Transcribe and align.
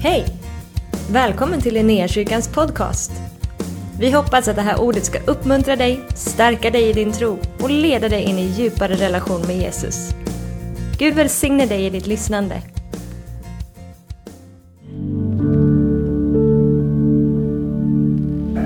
Hej! 0.00 0.26
Välkommen 1.12 1.60
till 1.60 1.74
Linnéakyrkans 1.74 2.48
podcast. 2.48 3.12
Vi 4.00 4.10
hoppas 4.10 4.48
att 4.48 4.56
det 4.56 4.62
här 4.62 4.80
ordet 4.80 5.04
ska 5.04 5.18
uppmuntra 5.26 5.76
dig, 5.76 6.00
stärka 6.14 6.70
dig 6.70 6.90
i 6.90 6.92
din 6.92 7.12
tro 7.12 7.38
och 7.60 7.70
leda 7.70 8.08
dig 8.08 8.22
in 8.22 8.38
i 8.38 8.42
djupare 8.42 8.94
relation 8.94 9.40
med 9.46 9.56
Jesus. 9.56 10.10
Gud 10.98 11.14
välsigne 11.14 11.66
dig 11.66 11.86
i 11.86 11.90
ditt 11.90 12.06
lyssnande. 12.06 12.62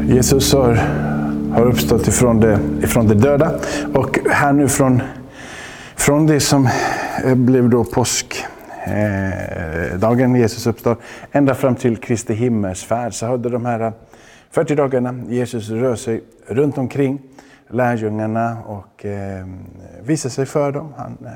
Jesus 0.09 0.53
har, 0.53 0.75
har 1.53 1.67
uppstått 1.67 2.09
ifrån 2.09 2.41
de 2.41 2.59
ifrån 2.83 3.09
det 3.09 3.15
döda 3.15 3.61
och 3.95 4.19
här 4.31 4.53
nu 4.53 4.69
från, 4.69 5.03
från 5.97 6.27
det 6.27 6.41
som 6.41 6.69
blev 7.35 7.69
då 7.69 7.85
påsk 7.85 8.45
eh, 8.87 9.99
dagen 9.99 10.35
Jesus 10.35 10.67
uppstår, 10.67 10.97
ända 11.33 11.55
fram 11.55 11.75
till 11.75 11.97
Kristi 11.97 12.35
himmelsfärd 12.35 13.15
så 13.15 13.27
hade 13.27 13.49
de 13.49 13.67
här 13.67 13.81
eh, 13.81 13.93
40 14.51 14.75
dagarna 14.75 15.15
Jesus 15.29 15.71
rör 15.71 15.95
sig 15.95 16.25
runt 16.47 16.79
omkring 16.79 17.21
lärjungarna 17.69 18.57
och 18.67 19.07
eh, 19.07 19.47
visar 20.03 20.31
sig 20.31 20.47
för 20.47 20.73
dem. 20.73 20.95
Han, 20.97 21.19
eh, 21.25 21.33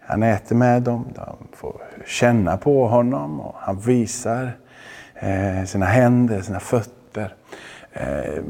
han 0.00 0.22
äter 0.22 0.56
med 0.56 0.82
dem, 0.82 1.06
de 1.14 1.56
får 1.56 1.82
känna 2.06 2.56
på 2.56 2.86
honom 2.86 3.40
och 3.40 3.54
han 3.58 3.78
visar 3.80 4.52
eh, 5.14 5.64
sina 5.64 5.86
händer, 5.86 6.40
sina 6.40 6.60
fötter. 6.60 7.34
Eh, 7.92 8.42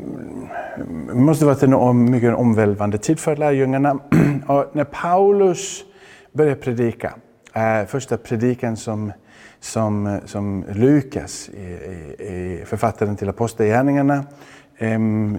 det 1.08 1.14
måste 1.14 1.44
ha 1.44 1.54
varit 1.54 1.62
en 1.62 2.10
mycket 2.10 2.34
omvälvande 2.34 2.98
tid 2.98 3.18
för 3.18 3.36
lärjungarna. 3.36 3.98
och 4.46 4.70
när 4.72 4.84
Paulus 4.84 5.84
börjar 6.32 6.54
predika, 6.54 7.14
första 7.86 8.16
predikan 8.16 8.76
som, 8.76 9.12
som, 9.60 10.20
som 10.24 10.64
Lukas, 10.68 11.50
författaren 12.64 13.16
till 13.16 13.28
Apostlagärningarna, 13.28 14.24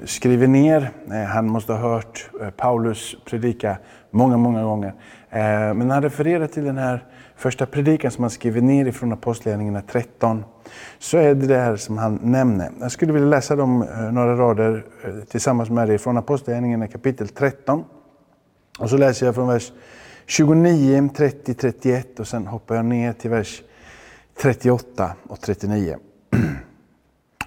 skriver 0.06 0.48
ner. 0.48 0.92
Eh, 1.12 1.24
han 1.24 1.48
måste 1.48 1.74
ha 1.74 1.80
hört 1.80 2.30
eh, 2.42 2.50
Paulus 2.50 3.16
predika 3.26 3.78
många, 4.12 4.38
många 4.38 4.64
gånger. 4.64 4.94
Eh, 5.30 5.74
men 5.74 5.92
han 5.92 6.04
refererar 6.04 6.48
till 6.48 6.64
den 6.64 6.78
här 6.78 7.06
första 7.36 7.66
predikan 7.66 8.12
som 8.12 8.24
han 8.24 8.32
skriver 8.32 8.62
ner 8.62 8.86
ifrån 8.86 9.14
Apostlagärningarna 9.14 9.82
13 9.82 10.44
så 11.00 11.18
är 11.18 11.36
det 11.36 11.48
det 11.48 11.58
här 11.58 11.76
som 11.76 11.98
han 11.98 12.20
nämner. 12.24 12.72
Jag 12.80 12.92
skulle 12.92 13.14
vilja 13.14 13.30
läsa 13.30 13.56
dem 13.56 13.86
några 14.12 14.36
rader 14.36 14.86
tillsammans 15.30 15.70
med 15.70 15.88
dig 15.88 15.98
från 15.98 16.18
Apostlagärningarna 16.18 16.88
kapitel 16.88 17.28
13. 17.28 17.84
Och 18.80 18.90
så 18.90 18.98
läser 18.98 19.26
jag 19.26 19.36
från 19.36 19.48
vers 19.48 19.72
29, 20.26 21.10
30, 21.16 21.54
31 21.54 22.20
och 22.20 22.28
sen 22.28 22.48
hoppar 22.48 22.76
jag 22.76 22.86
ner 22.86 23.14
till 23.14 23.30
vers 23.30 23.62
38 24.42 25.16
och 25.28 25.42
39. 25.42 25.98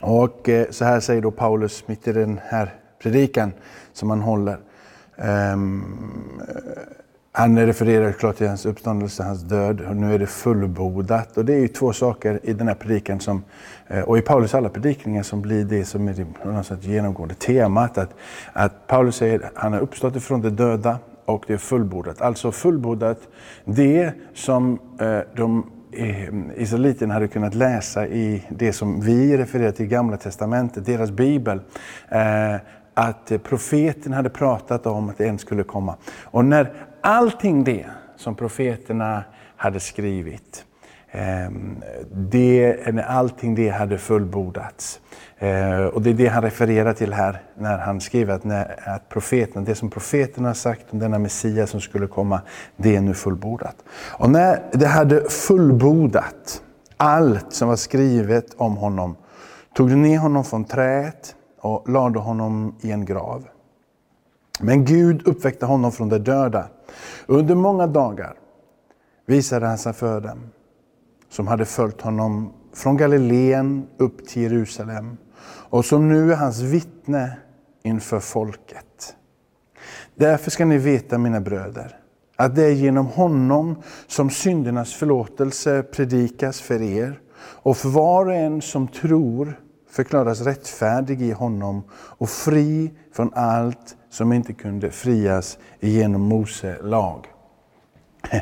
Och 0.00 0.48
eh, 0.48 0.66
så 0.70 0.84
här 0.84 1.00
säger 1.00 1.22
då 1.22 1.30
Paulus 1.30 1.88
mitt 1.88 2.08
i 2.08 2.12
den 2.12 2.40
här 2.44 2.74
predikan 3.02 3.52
som 3.92 4.10
han 4.10 4.20
håller. 4.20 4.58
Um, 5.16 5.84
han 7.32 7.66
refererar 7.66 8.12
klart 8.12 8.36
till 8.36 8.48
hans 8.48 8.66
uppståndelse, 8.66 9.22
hans 9.22 9.40
död 9.40 9.80
och 9.80 9.96
nu 9.96 10.14
är 10.14 10.18
det 10.18 10.26
fullbordat. 10.26 11.36
Och 11.36 11.44
det 11.44 11.54
är 11.54 11.58
ju 11.58 11.68
två 11.68 11.92
saker 11.92 12.40
i 12.42 12.52
den 12.52 12.68
här 12.68 12.74
predikan 12.74 13.20
som, 13.20 13.44
eh, 13.86 14.00
och 14.00 14.18
i 14.18 14.20
Paulus 14.20 14.54
alla 14.54 14.68
predikningar 14.68 15.22
som 15.22 15.42
blir 15.42 15.64
det 15.64 15.84
som 15.84 16.08
är 16.08 16.14
det 16.14 16.86
genomgående 16.86 17.34
temat. 17.34 17.98
Att, 17.98 18.10
att 18.52 18.86
Paulus 18.86 19.16
säger 19.16 19.44
att 19.44 19.50
han 19.54 19.72
har 19.72 19.80
uppstått 19.80 20.16
ifrån 20.16 20.42
de 20.42 20.50
döda 20.50 20.98
och 21.24 21.44
det 21.46 21.52
är 21.52 21.58
fullbordat. 21.58 22.20
Alltså 22.20 22.52
fullbordat 22.52 23.28
det 23.64 24.12
som 24.34 24.78
eh, 25.00 25.18
de 25.36 25.70
eh, 25.92 26.34
israeliterna 26.56 27.14
hade 27.14 27.28
kunnat 27.28 27.54
läsa 27.54 28.06
i 28.06 28.42
det 28.48 28.72
som 28.72 29.00
vi 29.00 29.36
refererar 29.36 29.72
till 29.72 29.84
i 29.84 29.88
Gamla 29.88 30.16
Testamentet, 30.16 30.86
deras 30.86 31.10
bibel 31.10 31.60
eh, 32.08 32.56
att 32.94 33.32
profeten 33.42 34.12
hade 34.12 34.30
pratat 34.30 34.86
om 34.86 35.08
att 35.08 35.20
en 35.20 35.38
skulle 35.38 35.62
komma. 35.62 35.96
Och 36.24 36.44
när 36.44 36.72
allting 37.00 37.64
det 37.64 37.86
som 38.16 38.34
profeterna 38.34 39.24
hade 39.56 39.80
skrivit, 39.80 40.64
Ehm, 41.16 41.82
det, 42.12 42.92
när 42.92 43.02
allting 43.02 43.54
det 43.54 43.68
hade 43.68 43.98
fullbordats. 43.98 45.00
Eh, 45.38 45.84
och 45.84 46.02
det 46.02 46.10
är 46.10 46.14
det 46.14 46.26
han 46.26 46.42
refererar 46.42 46.92
till 46.92 47.12
här 47.12 47.42
när 47.58 47.78
han 47.78 48.00
skriver 48.00 48.34
att, 48.34 48.44
när, 48.44 48.88
att 48.88 49.08
profeten, 49.08 49.64
det 49.64 49.74
som 49.74 49.90
profeterna 49.90 50.48
har 50.48 50.54
sagt 50.54 50.86
om 50.90 50.98
denna 50.98 51.18
Messias 51.18 51.70
som 51.70 51.80
skulle 51.80 52.06
komma, 52.06 52.40
det 52.76 52.96
är 52.96 53.00
nu 53.00 53.14
fullbordat. 53.14 53.76
Och 54.10 54.30
när 54.30 54.62
det 54.72 54.86
hade 54.86 55.30
fullbordat 55.30 56.62
allt 56.96 57.52
som 57.52 57.68
var 57.68 57.76
skrivet 57.76 58.54
om 58.56 58.76
honom, 58.76 59.16
tog 59.74 59.90
de 59.90 60.02
ner 60.02 60.18
honom 60.18 60.44
från 60.44 60.64
träet 60.64 61.34
och 61.60 61.88
lade 61.88 62.18
honom 62.18 62.74
i 62.80 62.90
en 62.90 63.04
grav. 63.04 63.44
Men 64.60 64.84
Gud 64.84 65.28
uppväckte 65.28 65.66
honom 65.66 65.92
från 65.92 66.08
de 66.08 66.18
döda. 66.18 66.66
Under 67.26 67.54
många 67.54 67.86
dagar 67.86 68.34
visade 69.26 69.66
han 69.66 69.78
sig 69.78 69.92
för 69.92 70.20
dem 70.20 70.38
som 71.34 71.46
hade 71.46 71.64
följt 71.64 72.00
honom 72.00 72.52
från 72.74 72.96
Galileen 72.96 73.86
upp 73.96 74.26
till 74.26 74.42
Jerusalem 74.42 75.16
och 75.46 75.84
som 75.84 76.08
nu 76.08 76.32
är 76.32 76.36
hans 76.36 76.60
vittne 76.60 77.36
inför 77.82 78.20
folket. 78.20 79.16
Därför 80.14 80.50
ska 80.50 80.64
ni 80.64 80.78
veta, 80.78 81.18
mina 81.18 81.40
bröder, 81.40 81.96
att 82.36 82.56
det 82.56 82.64
är 82.64 82.70
genom 82.70 83.06
honom 83.06 83.76
som 84.06 84.30
syndernas 84.30 84.94
förlåtelse 84.94 85.82
predikas 85.82 86.60
för 86.60 86.82
er 86.82 87.20
och 87.36 87.76
för 87.76 87.88
var 87.88 88.26
och 88.26 88.34
en 88.34 88.62
som 88.62 88.88
tror 88.88 89.60
förklaras 89.90 90.40
rättfärdig 90.40 91.22
i 91.22 91.32
honom 91.32 91.82
och 91.92 92.30
fri 92.30 92.90
från 93.12 93.30
allt 93.34 93.96
som 94.10 94.32
inte 94.32 94.52
kunde 94.52 94.90
frias 94.90 95.58
genom 95.80 96.20
Mose 96.20 96.82
lag. 96.82 97.33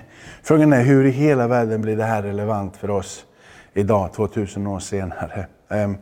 Frågan 0.42 0.72
är 0.72 0.82
hur 0.82 1.04
i 1.06 1.10
hela 1.10 1.48
världen 1.48 1.82
blir 1.82 1.96
det 1.96 2.04
här 2.04 2.22
relevant 2.22 2.76
för 2.76 2.90
oss 2.90 3.26
idag, 3.74 4.12
2000 4.12 4.66
år 4.66 4.78
senare? 4.78 5.46
Ehm, 5.68 5.96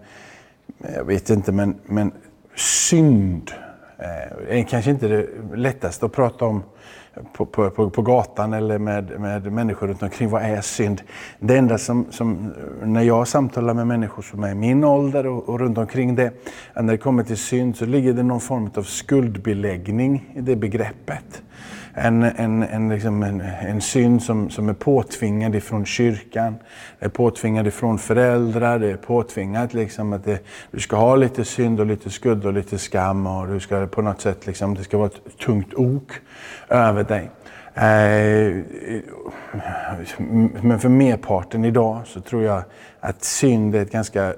jag 0.94 1.04
vet 1.04 1.30
inte, 1.30 1.52
men, 1.52 1.74
men 1.86 2.12
synd 2.56 3.50
eh, 3.98 4.58
är 4.58 4.62
kanske 4.62 4.90
inte 4.90 5.08
det 5.08 5.26
lättaste 5.54 6.06
att 6.06 6.12
prata 6.12 6.44
om 6.44 6.62
på, 7.32 7.46
på, 7.46 7.70
på, 7.70 7.90
på, 7.90 8.02
gatan 8.02 8.52
eller 8.52 8.78
med, 8.78 9.20
med 9.20 9.52
människor 9.52 9.88
runt 9.88 10.02
omkring. 10.02 10.30
Vad 10.30 10.42
är 10.42 10.60
synd? 10.60 11.02
Det 11.38 11.56
enda 11.56 11.78
som, 11.78 12.06
som, 12.10 12.52
när 12.82 13.02
jag 13.02 13.28
samtalar 13.28 13.74
med 13.74 13.86
människor 13.86 14.22
som 14.22 14.44
är 14.44 14.50
i 14.50 14.54
min 14.54 14.84
ålder 14.84 15.26
och, 15.26 15.48
och 15.48 15.60
runt 15.60 15.78
omkring 15.78 16.14
det, 16.14 16.32
när 16.74 16.92
det 16.92 16.98
kommer 16.98 17.22
till 17.22 17.36
synd 17.36 17.76
så 17.76 17.86
ligger 17.86 18.12
det 18.12 18.22
någon 18.22 18.40
form 18.40 18.70
av 18.74 18.82
skuldbeläggning 18.82 20.32
i 20.34 20.40
det 20.40 20.56
begreppet 20.56 21.42
en, 21.94 22.22
en, 22.22 22.62
en, 22.62 22.88
liksom 22.88 23.22
en, 23.22 23.40
en 23.40 23.80
synd 23.80 24.22
som, 24.22 24.50
som 24.50 24.68
är 24.68 24.72
påtvingad 24.72 25.54
ifrån 25.54 25.86
kyrkan, 25.86 26.54
är 26.98 27.08
påtvingad 27.08 27.66
ifrån 27.66 27.98
föräldrar, 27.98 28.78
det 28.78 28.90
är 28.90 28.96
påtvingat 28.96 29.74
liksom 29.74 30.12
att 30.12 30.24
det, 30.24 30.38
du 30.70 30.80
ska 30.80 30.96
ha 30.96 31.16
lite 31.16 31.44
synd 31.44 31.80
och 31.80 31.86
lite 31.86 32.10
skuld 32.10 32.46
och 32.46 32.52
lite 32.52 32.78
skam 32.78 33.26
och 33.26 33.48
du 33.48 33.60
ska 33.60 33.86
på 33.86 34.02
något 34.02 34.20
sätt, 34.20 34.46
liksom, 34.46 34.74
det 34.74 34.84
ska 34.84 34.98
vara 34.98 35.06
ett 35.08 35.38
tungt 35.38 35.74
ok 35.74 36.12
över 36.68 37.04
dig. 37.04 37.30
Eh, 37.74 38.64
men 40.62 40.78
för 40.80 40.88
merparten 40.88 41.64
idag 41.64 42.02
så 42.06 42.20
tror 42.20 42.42
jag 42.42 42.62
att 43.00 43.24
synd 43.24 43.74
är 43.74 43.82
ett 43.82 43.92
ganska 43.92 44.34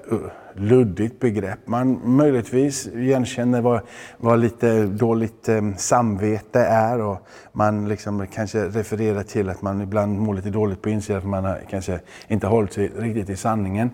luddigt 0.55 1.19
begrepp. 1.19 1.59
Man 1.67 2.15
möjligtvis 2.15 2.87
igenkänner 2.87 3.61
vad, 3.61 3.81
vad 4.17 4.39
lite 4.39 4.85
dåligt 4.85 5.49
eh, 5.49 5.73
samvete 5.77 6.59
är 6.59 7.01
och 7.01 7.27
man 7.51 7.87
liksom 7.89 8.27
kanske 8.27 8.65
refererar 8.65 9.23
till 9.23 9.49
att 9.49 9.61
man 9.61 9.81
ibland 9.81 10.19
mår 10.19 10.33
lite 10.33 10.49
dåligt 10.49 10.81
på 10.81 10.89
insidan 10.89 11.21
för 11.21 11.29
man 11.29 11.45
har 11.45 11.61
kanske 11.69 11.99
inte 12.27 12.47
hållit 12.47 12.73
sig 12.73 12.91
riktigt 12.97 13.29
i 13.29 13.35
sanningen. 13.35 13.91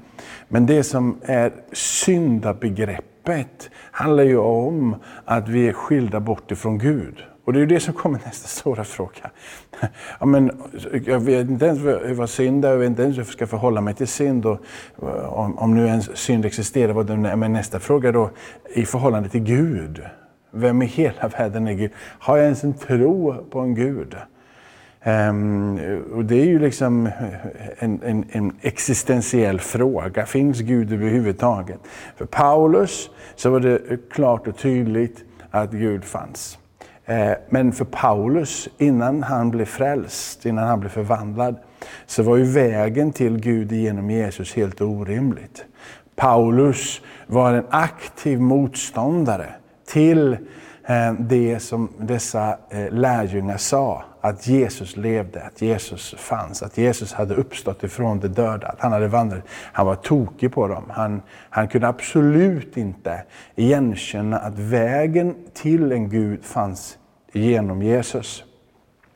Men 0.47 0.65
det 0.65 0.83
som 0.83 1.17
är 1.21 1.51
syndabegreppet 1.73 3.69
handlar 3.91 4.23
ju 4.23 4.37
om 4.37 4.95
att 5.25 5.49
vi 5.49 5.67
är 5.67 5.73
skilda 5.73 6.19
bort 6.19 6.51
ifrån 6.51 6.77
Gud. 6.77 7.23
Och 7.49 7.53
det 7.53 7.59
är 7.59 7.61
ju 7.61 7.65
det 7.67 7.79
som 7.79 7.93
kommer 7.93 8.19
nästa 8.25 8.47
stora 8.47 8.83
fråga. 8.83 9.31
Ja, 10.19 10.25
men, 10.25 10.51
jag 11.05 11.19
vet 11.19 11.49
inte 11.49 11.65
ens 11.65 11.79
vad 12.17 12.29
synd 12.29 12.65
är, 12.65 12.69
jag 12.69 12.77
vet 12.77 12.87
inte 12.87 13.01
ens 13.03 13.17
hur 13.17 13.21
jag 13.21 13.27
ska 13.27 13.47
förhålla 13.47 13.81
mig 13.81 13.93
till 13.93 14.07
synd. 14.07 14.45
Och, 14.45 14.59
eh, 15.01 15.33
om, 15.33 15.57
om 15.57 15.75
nu 15.75 15.87
ens 15.87 16.17
synd 16.17 16.45
existerar, 16.45 16.93
vad 16.93 17.09
är 17.09 17.35
men 17.35 17.53
nästa 17.53 17.79
fråga 17.79 18.11
då 18.11 18.29
i 18.73 18.85
förhållande 18.85 19.29
till 19.29 19.43
Gud. 19.43 20.01
Vem 20.51 20.81
i 20.81 20.85
hela 20.85 21.27
världen 21.27 21.67
är 21.67 21.73
Gud? 21.73 21.91
Har 21.97 22.37
jag 22.37 22.43
ens 22.43 22.63
en 22.63 22.73
tro 22.73 23.45
på 23.49 23.59
en 23.59 23.75
Gud? 23.75 24.15
Um, 25.03 25.79
och 26.13 26.25
det 26.25 26.41
är 26.41 26.45
ju 26.45 26.59
liksom 26.59 27.09
en, 27.77 28.01
en, 28.03 28.25
en, 28.31 28.55
existentiell 28.61 29.59
fråga. 29.59 30.25
Finns 30.25 30.59
Gud 30.59 30.93
överhuvudtaget? 30.93 31.79
För 32.15 32.25
Paulus 32.25 33.09
så 33.35 33.49
var 33.49 33.59
det 33.59 34.09
klart 34.11 34.47
och 34.47 34.57
tydligt 34.57 35.23
att 35.51 35.71
Gud 35.71 36.03
fanns. 36.03 36.59
Eh, 37.09 37.31
men 37.49 37.71
för 37.71 37.85
Paulus, 37.85 38.69
innan 38.77 39.23
han 39.23 39.51
blev 39.51 39.65
frälst, 39.65 40.45
innan 40.45 40.67
han 40.67 40.79
blev 40.79 40.89
förvandlad, 40.89 41.55
så 42.05 42.23
var 42.23 42.37
ju 42.37 42.43
vägen 42.43 43.11
till 43.11 43.37
Gud 43.37 43.71
genom 43.71 44.09
Jesus 44.09 44.53
helt 44.53 44.81
orimligt. 44.81 45.65
Paulus 46.15 47.01
var 47.27 47.53
en 47.53 47.65
aktiv 47.69 48.41
motståndare 48.41 49.49
till 49.87 50.37
eh, 50.85 51.13
det 51.19 51.59
som 51.59 51.89
dessa 51.97 52.57
eh, 52.69 52.91
lärjungar 52.91 53.57
sa, 53.57 54.03
att 54.21 54.47
Jesus 54.47 54.97
levde, 54.97 55.43
att 55.43 55.61
Jesus 55.61 56.15
fanns, 56.17 56.63
att 56.63 56.77
Jesus 56.77 57.13
hade 57.13 57.35
uppstått 57.35 57.83
ifrån 57.83 58.19
de 58.19 58.27
döda, 58.27 58.67
att 58.67 58.81
han 58.81 58.91
hade 58.91 59.07
vandrat. 59.07 59.43
Han 59.49 59.85
var 59.85 59.95
tokig 59.95 60.53
på 60.53 60.67
dem. 60.67 60.83
Han, 60.89 61.21
han 61.49 61.67
kunde 61.67 61.87
absolut 61.87 62.77
inte 62.77 63.23
igenkänna 63.55 64.37
att 64.37 64.59
vägen 64.59 65.35
till 65.53 65.91
en 65.91 66.09
Gud 66.09 66.45
fanns 66.45 66.98
genom 67.31 67.81
Jesus. 67.81 68.43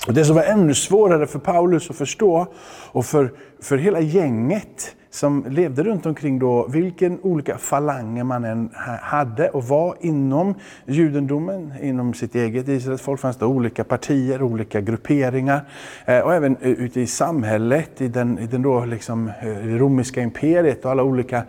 Och 0.07 0.13
Det 0.13 0.25
som 0.25 0.35
var 0.35 0.43
ännu 0.43 0.73
svårare 0.73 1.27
för 1.27 1.39
Paulus 1.39 1.89
att 1.89 1.95
förstå 1.95 2.47
och 2.91 3.05
för, 3.05 3.31
för 3.61 3.77
hela 3.77 3.99
gänget 3.99 4.95
som 5.09 5.45
levde 5.49 5.83
runt 5.83 6.05
omkring 6.05 6.39
då, 6.39 6.67
vilken 6.67 7.19
olika 7.21 7.57
falanger 7.57 8.23
man 8.23 8.43
än 8.43 8.69
hade 9.01 9.49
och 9.49 9.63
var 9.63 9.95
inom 10.01 10.55
judendomen, 10.85 11.73
inom 11.81 12.13
sitt 12.13 12.35
eget 12.35 12.67
Israels 12.67 13.01
folk 13.01 13.19
fanns 13.19 13.37
det 13.37 13.45
olika 13.45 13.83
partier, 13.83 14.41
olika 14.41 14.81
grupperingar. 14.81 15.61
Eh, 16.05 16.19
och 16.19 16.33
även 16.33 16.57
ute 16.61 17.01
i 17.01 17.07
samhället, 17.07 18.01
i, 18.01 18.07
den, 18.07 18.39
i 18.39 18.47
den 18.47 18.61
då 18.61 18.85
liksom, 18.85 19.31
det 19.41 19.77
romerska 19.77 20.21
imperiet 20.21 20.85
och 20.85 20.91
alla 20.91 21.03
olika 21.03 21.43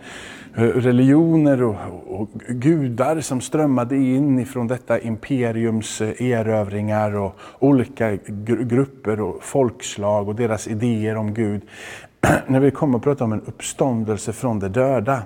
religioner 0.55 1.63
och, 1.63 1.75
och, 2.07 2.29
gudar 2.47 3.21
som 3.21 3.41
strömmade 3.41 3.95
in 3.95 4.39
ifrån 4.39 4.67
detta 4.67 4.99
imperiums 4.99 6.01
eh, 6.01 6.21
erövringar 6.21 7.15
och 7.15 7.35
olika 7.59 8.15
grupper 8.45 9.21
och 9.21 9.43
folkslag 9.43 10.27
och 10.27 10.35
deras 10.35 10.67
idéer 10.67 11.15
om 11.15 11.33
Gud. 11.33 11.61
när 12.47 12.59
vi 12.59 12.71
kommer 12.71 12.97
att 12.97 13.03
prata 13.03 13.23
om 13.23 13.33
en 13.33 13.41
uppståndelse 13.41 14.33
från 14.33 14.59
de 14.59 14.67
döda, 14.67 15.23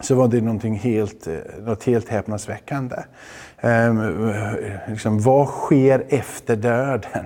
så 0.00 0.14
var 0.14 0.28
det 0.28 0.40
någonting 0.40 0.74
helt, 0.74 1.26
eh, 1.26 1.34
något 1.60 1.84
helt 1.84 2.08
häpnadsväckande. 2.08 2.96
Ehm, 3.60 4.28
eh, 4.28 4.52
liksom, 4.88 5.20
vad 5.20 5.48
sker 5.48 6.04
efter 6.08 6.56
döden? 6.56 7.24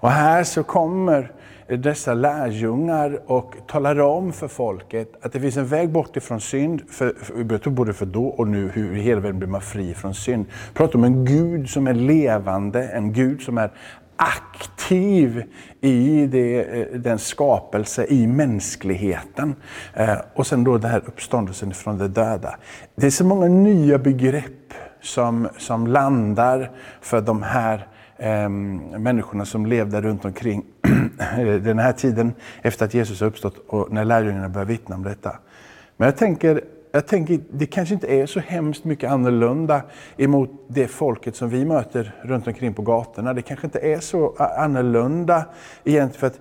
Och 0.00 0.10
här 0.10 0.44
så 0.44 0.62
kommer 0.62 1.32
dessa 1.68 2.14
lärjungar 2.14 3.20
och 3.26 3.54
talar 3.66 4.00
om 4.00 4.32
för 4.32 4.48
folket 4.48 5.12
att 5.22 5.32
det 5.32 5.40
finns 5.40 5.56
en 5.56 5.66
väg 5.66 5.90
bort 5.90 6.16
ifrån 6.16 6.40
synd, 6.40 6.82
för, 6.88 7.14
för, 7.58 7.70
både 7.70 7.92
för 7.92 8.06
då 8.06 8.26
och 8.26 8.48
nu, 8.48 8.68
hur 8.68 8.96
i 8.96 9.00
hela 9.00 9.20
världen 9.20 9.38
blir 9.38 9.48
man 9.48 9.60
fri 9.60 9.94
från 9.94 10.14
synd. 10.14 10.46
Prata 10.74 10.98
om 10.98 11.04
en 11.04 11.24
Gud 11.24 11.70
som 11.70 11.86
är 11.86 11.94
levande, 11.94 12.88
en 12.88 13.12
Gud 13.12 13.42
som 13.42 13.58
är 13.58 13.70
aktiv 14.16 15.42
i 15.80 16.26
det, 16.26 16.80
eh, 16.80 16.98
den 16.98 17.18
skapelse, 17.18 18.06
i 18.06 18.26
mänskligheten. 18.26 19.54
Eh, 19.94 20.16
och 20.34 20.46
sen 20.46 20.64
då 20.64 20.78
den 20.78 20.90
här 20.90 21.02
uppståndelsen 21.06 21.74
från 21.74 21.98
de 21.98 22.08
döda. 22.08 22.54
Det 22.94 23.06
är 23.06 23.10
så 23.10 23.24
många 23.24 23.48
nya 23.48 23.98
begrepp 23.98 24.74
som, 25.02 25.48
som 25.58 25.86
landar 25.86 26.70
för 27.00 27.20
de 27.20 27.42
här 27.42 27.86
eh, 28.16 28.48
människorna 28.98 29.44
som 29.44 29.66
levde 29.66 30.00
runt 30.00 30.24
omkring 30.24 30.64
Eh, 31.18 31.54
den 31.54 31.78
här 31.78 31.92
tiden 31.92 32.32
efter 32.62 32.84
att 32.84 32.94
Jesus 32.94 33.20
har 33.20 33.26
uppstått 33.26 33.56
och 33.66 33.92
när 33.92 34.04
lärjungarna 34.04 34.48
börjar 34.48 34.66
vittna 34.66 34.96
om 34.96 35.02
detta. 35.02 35.38
Men 35.96 36.06
jag 36.06 36.16
tänker 36.16 36.60
jag 36.94 37.06
tänker, 37.06 37.40
det 37.50 37.66
kanske 37.66 37.94
inte 37.94 38.06
är 38.06 38.26
så 38.26 38.40
hemskt 38.40 38.84
mycket 38.84 39.10
annorlunda 39.10 39.82
emot 40.16 40.50
det 40.68 40.88
folket 40.88 41.36
som 41.36 41.48
vi 41.48 41.64
möter 41.64 42.14
runt 42.22 42.46
omkring 42.46 42.74
på 42.74 42.82
gatorna. 42.82 43.34
Det 43.34 43.42
kanske 43.42 43.66
inte 43.66 43.78
är 43.78 44.00
så 44.00 44.34
annorlunda 44.38 45.44
egentligen 45.84 46.20
för 46.20 46.26
att 46.26 46.40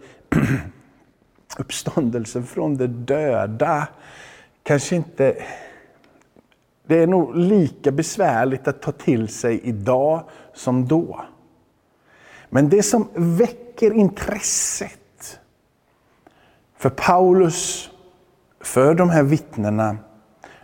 uppståndelsen 1.57 2.45
från 2.45 2.77
de 2.77 2.87
döda 2.87 3.87
kanske 4.63 4.95
inte... 4.95 5.35
Det 6.85 6.97
är 6.97 7.07
nog 7.07 7.35
lika 7.35 7.91
besvärligt 7.91 8.67
att 8.67 8.81
ta 8.81 8.91
till 8.91 9.27
sig 9.27 9.59
idag 9.63 10.23
som 10.53 10.87
då. 10.87 11.21
Men 12.49 12.69
det 12.69 12.83
som 12.83 13.07
väcker 13.15 13.62
väcker 13.73 13.93
intresset 13.93 15.39
för 16.77 16.89
Paulus, 16.89 17.89
för 18.61 18.95
de 18.95 19.09
här 19.09 19.23
vittnena, 19.23 19.97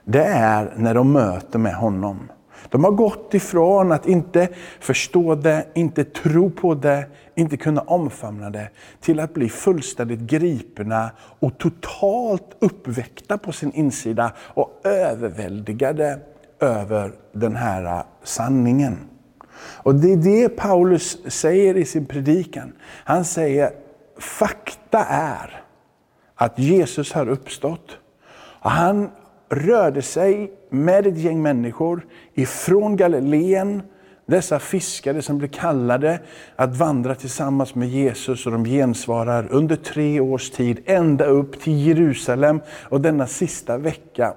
det 0.06 0.24
är 0.24 0.74
när 0.76 0.94
de 0.94 1.12
möter 1.12 1.60
med 1.60 1.76
honom. 1.76 2.32
De 2.70 2.84
har 2.84 2.92
gått 2.92 3.34
ifrån 3.34 3.92
att 3.92 4.06
inte 4.06 4.50
förstå 4.80 5.36
det, 5.36 5.68
inte 5.76 6.04
tro 6.04 6.50
på 6.50 6.76
det, 6.76 7.08
inte 7.36 7.58
kunna 7.58 7.82
omfamna 7.82 8.50
det, 8.50 8.70
till 9.02 9.20
att 9.20 9.34
bli 9.34 9.50
fullständigt 9.50 10.20
gripna 10.20 11.12
och 11.40 11.58
totalt 11.58 12.56
uppväckta 12.60 13.38
på 13.38 13.52
sin 13.52 13.72
insida 13.72 14.32
och 14.38 14.82
överväldigade 14.84 16.20
över 16.60 17.12
den 17.34 17.56
här 17.56 18.04
sanningen. 18.24 18.98
Och 19.90 19.96
Det 19.96 20.14
är 20.14 20.18
det 20.18 20.50
Paulus 20.50 21.18
säger 21.26 21.78
i 21.78 21.86
sin 21.86 22.06
predikan. 22.06 22.74
Han 23.04 23.26
säger, 23.26 23.72
fakta 24.18 25.06
är 25.10 25.64
att 26.36 26.60
Jesus 26.60 27.14
har 27.14 27.30
uppstått. 27.30 27.98
Och 28.36 28.72
han 28.72 29.10
rörde 29.50 30.02
sig 30.02 30.52
med 30.70 31.08
ett 31.08 31.18
gäng 31.18 31.42
människor 31.42 32.06
ifrån 32.34 32.96
Galileen, 32.96 33.82
dessa 34.26 34.60
fiskare 34.60 35.22
som 35.22 35.38
blev 35.38 35.50
kallade 35.50 36.20
att 36.56 36.78
vandra 36.78 37.16
tillsammans 37.16 37.76
med 37.76 37.90
Jesus 37.90 38.46
och 38.46 38.52
de 38.52 38.66
gensvarar 38.66 39.48
under 39.52 39.76
tre 39.76 40.20
års 40.20 40.50
tid 40.50 40.80
ända 40.86 41.26
upp 41.26 41.62
till 41.62 41.88
Jerusalem 41.88 42.62
och 42.90 43.02
denna 43.02 43.28
sista 43.28 43.78
vecka 43.78 44.34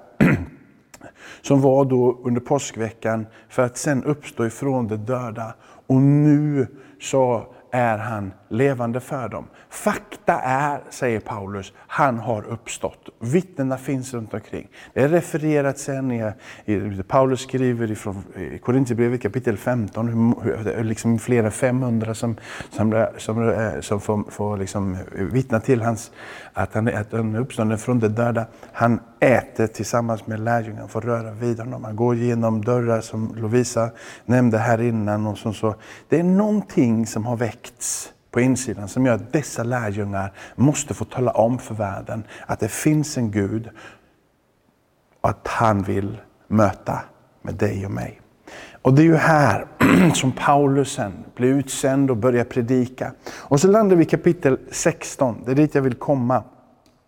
som 1.42 1.60
var 1.60 1.84
då 1.84 2.20
under 2.24 2.40
påskveckan 2.40 3.26
för 3.48 3.62
att 3.62 3.76
sen 3.76 4.04
uppstå 4.04 4.46
ifrån 4.46 4.88
de 4.88 4.96
döda. 4.96 5.54
Och 5.86 6.02
nu 6.02 6.66
så 7.00 7.46
är 7.70 7.98
han 7.98 8.32
levande 8.52 9.00
för 9.00 9.28
dem. 9.28 9.46
Fakta 9.70 10.40
är, 10.40 10.80
säger 10.90 11.20
Paulus, 11.20 11.72
han 11.76 12.18
har 12.18 12.42
uppstått. 12.42 13.08
Vittnena 13.18 13.78
finns 13.78 14.14
runt 14.14 14.34
omkring. 14.34 14.68
Det 14.94 15.02
är 15.02 15.08
refererat 15.08 15.78
sen 15.78 16.12
i, 16.12 16.32
i 16.64 17.02
Paulus 17.02 17.40
skriver 17.40 17.90
ifrån 17.90 18.24
Korintierbrevet 18.62 19.22
kapitel 19.22 19.56
15, 19.56 20.34
hur, 20.42 20.84
liksom 20.84 21.18
flera 21.18 21.50
500 21.50 22.14
som, 22.14 22.36
som, 22.70 23.06
som, 23.18 23.54
som 23.80 24.00
får, 24.00 24.30
får 24.30 24.56
liksom 24.56 24.98
vittna 25.12 25.60
till 25.60 25.82
hans, 25.82 26.10
att 26.52 26.74
han, 26.74 26.88
är 26.88 27.40
uppstånden 27.40 27.78
från 27.78 28.00
de 28.00 28.08
döda. 28.08 28.46
Han 28.72 29.00
äter 29.20 29.66
tillsammans 29.66 30.26
med 30.26 30.40
lärjungarna, 30.40 30.88
får 30.88 31.00
röra 31.00 31.32
vid 31.32 31.58
honom. 31.58 31.84
Han 31.84 31.96
går 31.96 32.16
genom 32.16 32.64
dörrar 32.64 33.00
som 33.00 33.34
Lovisa 33.36 33.90
nämnde 34.24 34.58
här 34.58 34.80
innan. 34.80 35.26
Och 35.26 35.38
som 35.38 35.54
så. 35.54 35.74
Det 36.08 36.18
är 36.18 36.24
någonting 36.24 37.06
som 37.06 37.26
har 37.26 37.36
väckts 37.36 38.12
på 38.32 38.40
insidan 38.40 38.88
som 38.88 39.06
gör 39.06 39.14
att 39.14 39.32
dessa 39.32 39.62
lärjungar 39.62 40.32
måste 40.56 40.94
få 40.94 41.04
tala 41.04 41.30
om 41.30 41.58
för 41.58 41.74
världen 41.74 42.24
att 42.46 42.60
det 42.60 42.68
finns 42.68 43.18
en 43.18 43.30
Gud 43.30 43.68
och 45.20 45.30
att 45.30 45.48
han 45.48 45.82
vill 45.82 46.16
möta 46.48 47.00
med 47.42 47.54
dig 47.54 47.86
och 47.86 47.92
mig. 47.92 48.20
Och 48.82 48.94
det 48.94 49.02
är 49.02 49.06
ju 49.06 49.16
här 49.16 49.66
som 50.14 50.32
Paulus 50.32 50.92
sen 50.92 51.12
blir 51.34 51.48
utsänd 51.48 52.10
och 52.10 52.16
börjar 52.16 52.44
predika. 52.44 53.12
Och 53.30 53.60
så 53.60 53.68
landar 53.68 53.96
vi 53.96 54.02
i 54.02 54.06
kapitel 54.06 54.58
16, 54.70 55.42
det 55.44 55.50
är 55.50 55.54
dit 55.54 55.74
jag 55.74 55.82
vill 55.82 55.94
komma. 55.94 56.42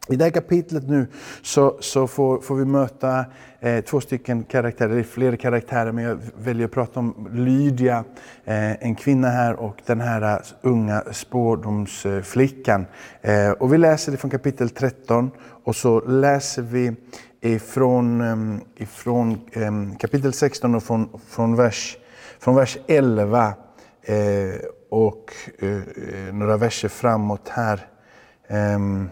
I 0.09 0.17
det 0.17 0.25
här 0.25 0.31
kapitlet 0.31 0.89
nu 0.89 1.07
så, 1.43 1.77
så 1.81 2.07
får, 2.07 2.41
får 2.41 2.57
vi 2.57 2.65
möta 2.65 3.25
eh, 3.61 3.85
två 3.85 4.01
stycken 4.01 4.45
karaktärer, 4.45 4.95
det 4.95 5.01
är 5.01 5.03
flera 5.03 5.37
karaktärer 5.37 5.93
men 5.93 6.05
jag 6.05 6.19
väljer 6.39 6.67
att 6.67 6.73
prata 6.73 7.01
om 7.01 7.29
Lydia, 7.33 8.05
eh, 8.45 8.85
en 8.85 8.95
kvinna 8.95 9.29
här 9.29 9.55
och 9.55 9.77
den 9.87 10.01
här 10.01 10.23
eh, 10.23 10.39
unga 10.63 11.05
spårdomsflickan. 11.13 12.87
Eh, 13.21 13.51
och 13.51 13.73
vi 13.73 13.79
läser 13.79 14.13
det 14.13 14.19
från 14.19 14.31
kapitel 14.31 14.71
13 14.71 15.31
och 15.65 15.77
så 15.77 16.01
läser 16.01 16.63
vi 16.63 16.93
ifrån, 17.41 18.21
eh, 18.21 18.83
ifrån 18.83 19.41
eh, 19.53 19.97
kapitel 19.99 20.33
16 20.33 20.75
och 20.75 20.83
från, 20.83 21.21
från, 21.29 21.57
vers, 21.57 21.97
från 22.39 22.55
vers 22.55 22.79
11 22.87 23.55
eh, 24.03 24.15
och 24.91 25.33
eh, 25.59 26.35
några 26.35 26.57
verser 26.57 26.89
framåt 26.89 27.49
här. 27.49 27.89
Ehm, 28.49 29.09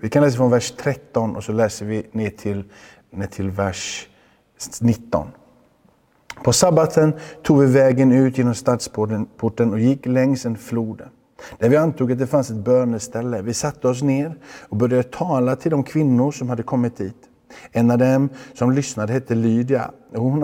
vi 0.00 0.08
kan 0.08 0.22
läsa 0.22 0.36
från 0.36 0.50
vers 0.50 0.70
13 0.76 1.36
och 1.36 1.44
så 1.44 1.52
läser 1.52 1.86
vi 1.86 2.06
ner 2.12 2.30
till, 2.30 2.64
ner 3.10 3.26
till 3.26 3.50
vers 3.50 4.08
19. 4.80 5.28
På 6.44 6.52
sabbaten 6.52 7.12
tog 7.42 7.60
vi 7.60 7.66
vägen 7.66 8.12
ut 8.12 8.38
genom 8.38 8.54
stadsporten 8.54 9.72
och 9.72 9.80
gick 9.80 10.06
längs 10.06 10.46
en 10.46 10.56
flod. 10.56 11.02
Där 11.58 11.68
vi 11.68 11.76
antog 11.76 12.12
att 12.12 12.18
det 12.18 12.26
fanns 12.26 12.50
ett 12.50 12.56
böneställe. 12.56 13.42
Vi 13.42 13.54
satte 13.54 13.88
oss 13.88 14.02
ner 14.02 14.36
och 14.68 14.76
började 14.76 15.02
tala 15.02 15.56
till 15.56 15.70
de 15.70 15.82
kvinnor 15.82 16.32
som 16.32 16.48
hade 16.48 16.62
kommit 16.62 16.96
dit. 16.96 17.16
En 17.72 17.90
av 17.90 17.98
dem 17.98 18.28
som 18.54 18.72
lyssnade 18.72 19.12
hette 19.12 19.34
Lydia. 19.34 19.90
Hon, 20.14 20.42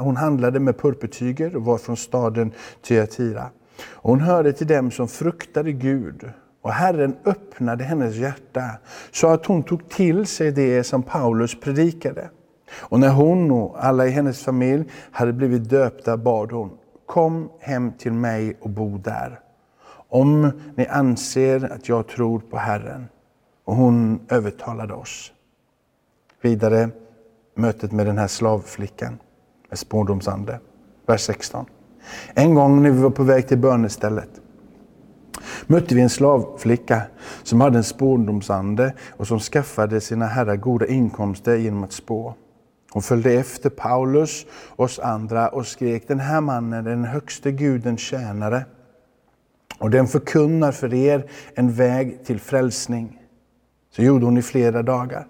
hon 0.00 0.16
handlade 0.16 0.60
med 0.60 0.78
purpurtyger 0.78 1.56
och 1.56 1.64
var 1.64 1.78
från 1.78 1.96
staden 1.96 2.52
Thyatira. 2.82 3.50
hon 3.92 4.20
hörde 4.20 4.52
till 4.52 4.66
dem 4.66 4.90
som 4.90 5.08
fruktade 5.08 5.72
Gud 5.72 6.30
och 6.62 6.72
Herren 6.72 7.16
öppnade 7.24 7.84
hennes 7.84 8.16
hjärta 8.16 8.70
så 9.10 9.28
att 9.28 9.46
hon 9.46 9.62
tog 9.62 9.88
till 9.88 10.26
sig 10.26 10.52
det 10.52 10.84
som 10.84 11.02
Paulus 11.02 11.60
predikade. 11.60 12.30
Och 12.74 13.00
när 13.00 13.08
hon 13.08 13.50
och 13.50 13.84
alla 13.84 14.06
i 14.06 14.10
hennes 14.10 14.44
familj 14.44 14.84
hade 15.10 15.32
blivit 15.32 15.68
döpta 15.68 16.16
bad 16.16 16.52
hon, 16.52 16.70
kom 17.06 17.50
hem 17.60 17.92
till 17.92 18.12
mig 18.12 18.56
och 18.60 18.70
bo 18.70 18.98
där. 18.98 19.40
Om 20.08 20.50
ni 20.74 20.86
anser 20.86 21.72
att 21.72 21.88
jag 21.88 22.08
tror 22.08 22.40
på 22.40 22.56
Herren. 22.56 23.08
Och 23.64 23.76
hon 23.76 24.20
övertalade 24.28 24.94
oss. 24.94 25.32
Vidare 26.40 26.90
mötet 27.54 27.92
med 27.92 28.06
den 28.06 28.18
här 28.18 28.26
slavflickan 28.26 29.18
med 29.68 29.78
spårdomsande. 29.78 30.60
Vers 31.06 31.20
16. 31.20 31.66
En 32.34 32.54
gång 32.54 32.82
när 32.82 32.90
vi 32.90 33.02
var 33.02 33.10
på 33.10 33.22
väg 33.22 33.48
till 33.48 33.58
bönestället 33.58 34.41
mötte 35.66 35.94
vi 35.94 36.00
en 36.00 36.10
slavflicka 36.10 37.02
som 37.42 37.60
hade 37.60 37.78
en 37.78 37.84
spådomsande 37.84 38.94
och 39.10 39.26
som 39.26 39.40
skaffade 39.40 40.00
sina 40.00 40.26
herrar 40.26 40.56
goda 40.56 40.86
inkomster 40.86 41.56
genom 41.56 41.84
att 41.84 41.92
spå. 41.92 42.34
Hon 42.92 43.02
följde 43.02 43.32
efter 43.32 43.70
Paulus 43.70 44.46
och 44.68 44.84
oss 44.84 44.98
andra 44.98 45.48
och 45.48 45.66
skrek, 45.66 46.08
den 46.08 46.20
här 46.20 46.40
mannen 46.40 46.86
är 46.86 46.90
den 46.90 47.04
högste 47.04 47.52
gudens 47.52 48.00
tjänare. 48.00 48.64
Och 49.78 49.90
den 49.90 50.06
förkunnar 50.06 50.72
för 50.72 50.94
er 50.94 51.30
en 51.54 51.72
väg 51.72 52.24
till 52.24 52.40
frälsning. 52.40 53.18
Så 53.96 54.02
gjorde 54.02 54.24
hon 54.24 54.38
i 54.38 54.42
flera 54.42 54.82
dagar. 54.82 55.26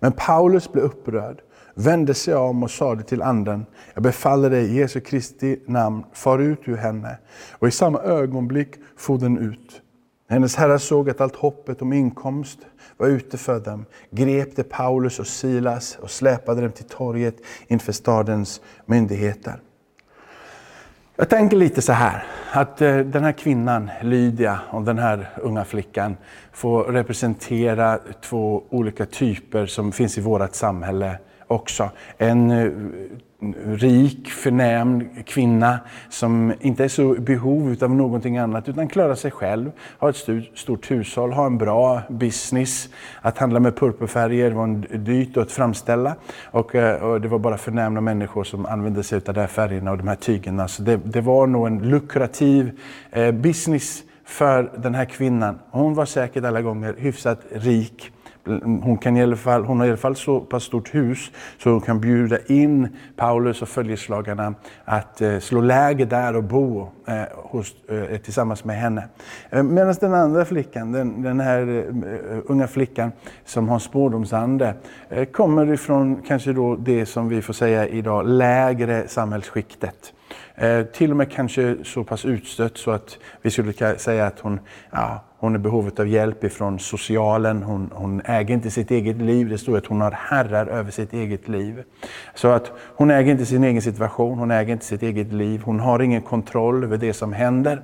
Men 0.00 0.12
Paulus 0.12 0.72
blev 0.72 0.84
upprörd, 0.84 1.40
vände 1.74 2.14
sig 2.14 2.34
om 2.34 2.62
och 2.62 2.70
sade 2.70 3.02
till 3.02 3.22
anden, 3.22 3.66
jag 3.94 4.02
befaller 4.02 4.50
dig 4.50 4.64
i 4.64 4.78
Jesu 4.78 5.00
Kristi 5.00 5.60
namn, 5.66 6.04
far 6.12 6.38
ut 6.38 6.60
ur 6.64 6.76
henne. 6.76 7.18
Och 7.52 7.68
i 7.68 7.70
samma 7.70 7.98
ögonblick 7.98 8.74
for 8.96 9.18
den 9.18 9.38
ut. 9.38 9.82
Hennes 10.28 10.56
herrar 10.56 10.78
såg 10.78 11.10
att 11.10 11.20
allt 11.20 11.36
hoppet 11.36 11.82
om 11.82 11.92
inkomst 11.92 12.58
var 12.96 13.06
ute 13.06 13.38
för 13.38 13.60
dem, 13.60 13.84
grep 14.10 14.56
de 14.56 14.62
Paulus 14.62 15.18
och 15.18 15.26
Silas 15.26 15.98
och 16.00 16.10
släpade 16.10 16.60
dem 16.60 16.72
till 16.72 16.84
torget 16.84 17.36
inför 17.66 17.92
stadens 17.92 18.60
myndigheter. 18.86 19.60
Jag 21.16 21.28
tänker 21.28 21.56
lite 21.56 21.82
så 21.82 21.92
här, 21.92 22.24
att 22.52 22.82
eh, 22.82 22.96
den 22.96 23.24
här 23.24 23.32
kvinnan, 23.32 23.90
Lydia, 24.02 24.60
och 24.70 24.82
den 24.82 24.98
här 24.98 25.30
unga 25.36 25.64
flickan 25.64 26.16
får 26.52 26.84
representera 26.84 27.98
två 28.20 28.62
olika 28.70 29.06
typer 29.06 29.66
som 29.66 29.92
finns 29.92 30.18
i 30.18 30.20
vårt 30.20 30.54
samhälle 30.54 31.18
också. 31.52 31.90
En 32.18 32.50
eh, 32.50 32.70
rik, 33.64 34.30
förnäm 34.30 35.08
kvinna 35.26 35.80
som 36.08 36.52
inte 36.60 36.84
är 36.84 36.88
så 36.88 37.16
i 37.16 37.20
behov 37.20 37.76
av 37.82 37.90
någonting 37.90 38.38
annat 38.38 38.68
utan 38.68 38.88
klarar 38.88 39.14
sig 39.14 39.30
själv, 39.30 39.70
har 39.98 40.10
ett 40.10 40.48
stort 40.54 40.90
hushåll, 40.90 41.32
har 41.32 41.46
en 41.46 41.58
bra 41.58 42.02
business. 42.08 42.88
Att 43.20 43.38
handla 43.38 43.60
med 43.60 43.76
purpurfärger 43.76 44.50
var 44.50 44.96
dyrt 44.96 45.36
att 45.36 45.52
framställa 45.52 46.14
och, 46.44 46.74
eh, 46.74 47.02
och, 47.02 47.20
det 47.20 47.28
var 47.28 47.38
bara 47.38 47.58
förnämna 47.58 48.00
människor 48.00 48.44
som 48.44 48.66
använde 48.66 49.02
sig 49.02 49.20
av 49.26 49.34
de 49.34 49.40
här 49.40 49.46
färgerna 49.46 49.90
och 49.90 49.98
de 49.98 50.08
här 50.08 50.16
tygerna. 50.16 50.68
Så 50.68 50.82
det, 50.82 51.00
det 51.04 51.20
var 51.20 51.46
nog 51.46 51.66
en 51.66 51.78
lukrativ 51.78 52.80
eh, 53.10 53.32
business 53.32 54.02
för 54.24 54.70
den 54.76 54.94
här 54.94 55.04
kvinnan. 55.04 55.58
Hon 55.70 55.94
var 55.94 56.04
säkert 56.04 56.44
alla 56.44 56.62
gånger 56.62 56.94
hyfsat 56.98 57.40
rik 57.50 58.12
hon, 58.82 58.98
kan 58.98 59.16
i 59.16 59.22
alla 59.22 59.36
fall, 59.36 59.64
hon 59.64 59.80
har 59.80 59.86
i 59.86 59.88
alla 59.88 59.96
fall 59.96 60.16
så 60.16 60.40
pass 60.40 60.64
stort 60.64 60.94
hus 60.94 61.30
så 61.58 61.70
hon 61.70 61.80
kan 61.80 62.00
bjuda 62.00 62.38
in 62.46 62.88
Paulus 63.16 63.62
och 63.62 63.68
följeslagarna 63.68 64.54
att 64.84 65.20
eh, 65.20 65.38
slå 65.38 65.60
läger 65.60 66.06
där 66.06 66.36
och 66.36 66.44
bo 66.44 66.88
eh, 67.06 67.22
hos, 67.34 67.74
eh, 67.88 68.18
tillsammans 68.18 68.64
med 68.64 68.76
henne. 68.76 69.08
Eh, 69.50 69.62
Medan 69.62 69.94
den 70.00 70.14
andra 70.14 70.44
flickan, 70.44 70.92
den, 70.92 71.22
den 71.22 71.40
här 71.40 71.84
eh, 72.32 72.38
unga 72.46 72.66
flickan 72.66 73.12
som 73.44 73.68
har 73.68 73.78
spårdomsande, 73.78 74.74
eh, 75.08 75.24
kommer 75.24 75.72
ifrån 75.72 76.22
kanske 76.26 76.52
då 76.52 76.76
det 76.76 77.06
som 77.06 77.28
vi 77.28 77.42
får 77.42 77.52
säga 77.52 77.88
idag 77.88 78.26
lägre 78.26 79.08
samhällsskiktet. 79.08 80.12
Eh, 80.54 80.82
till 80.82 81.10
och 81.10 81.16
med 81.16 81.32
kanske 81.32 81.76
så 81.84 82.04
pass 82.04 82.24
utstött 82.24 82.78
så 82.78 82.90
att 82.90 83.18
vi 83.42 83.50
skulle 83.50 83.98
säga 83.98 84.26
att 84.26 84.40
hon, 84.40 84.60
ja, 84.90 85.24
hon 85.42 85.54
är 85.54 85.58
i 85.58 85.62
behovet 85.62 86.00
av 86.00 86.08
hjälp 86.08 86.44
ifrån 86.44 86.78
socialen. 86.78 87.62
Hon, 87.62 87.90
hon, 87.94 88.22
äger 88.24 88.54
inte 88.54 88.70
sitt 88.70 88.90
eget 88.90 89.16
liv. 89.16 89.48
Det 89.48 89.58
står 89.58 89.78
att 89.78 89.86
hon 89.86 90.00
har 90.00 90.10
herrar 90.10 90.66
över 90.66 90.90
sitt 90.90 91.12
eget 91.12 91.48
liv. 91.48 91.82
Så 92.34 92.48
att 92.48 92.72
hon 92.96 93.10
äger 93.10 93.32
inte 93.32 93.46
sin 93.46 93.64
egen 93.64 93.82
situation, 93.82 94.38
hon 94.38 94.50
äger 94.50 94.72
inte 94.72 94.84
sitt 94.84 95.02
eget 95.02 95.32
liv. 95.32 95.62
Hon 95.64 95.80
har 95.80 96.02
ingen 96.02 96.22
kontroll 96.22 96.84
över 96.84 96.96
det 96.96 97.12
som 97.12 97.32
händer. 97.32 97.82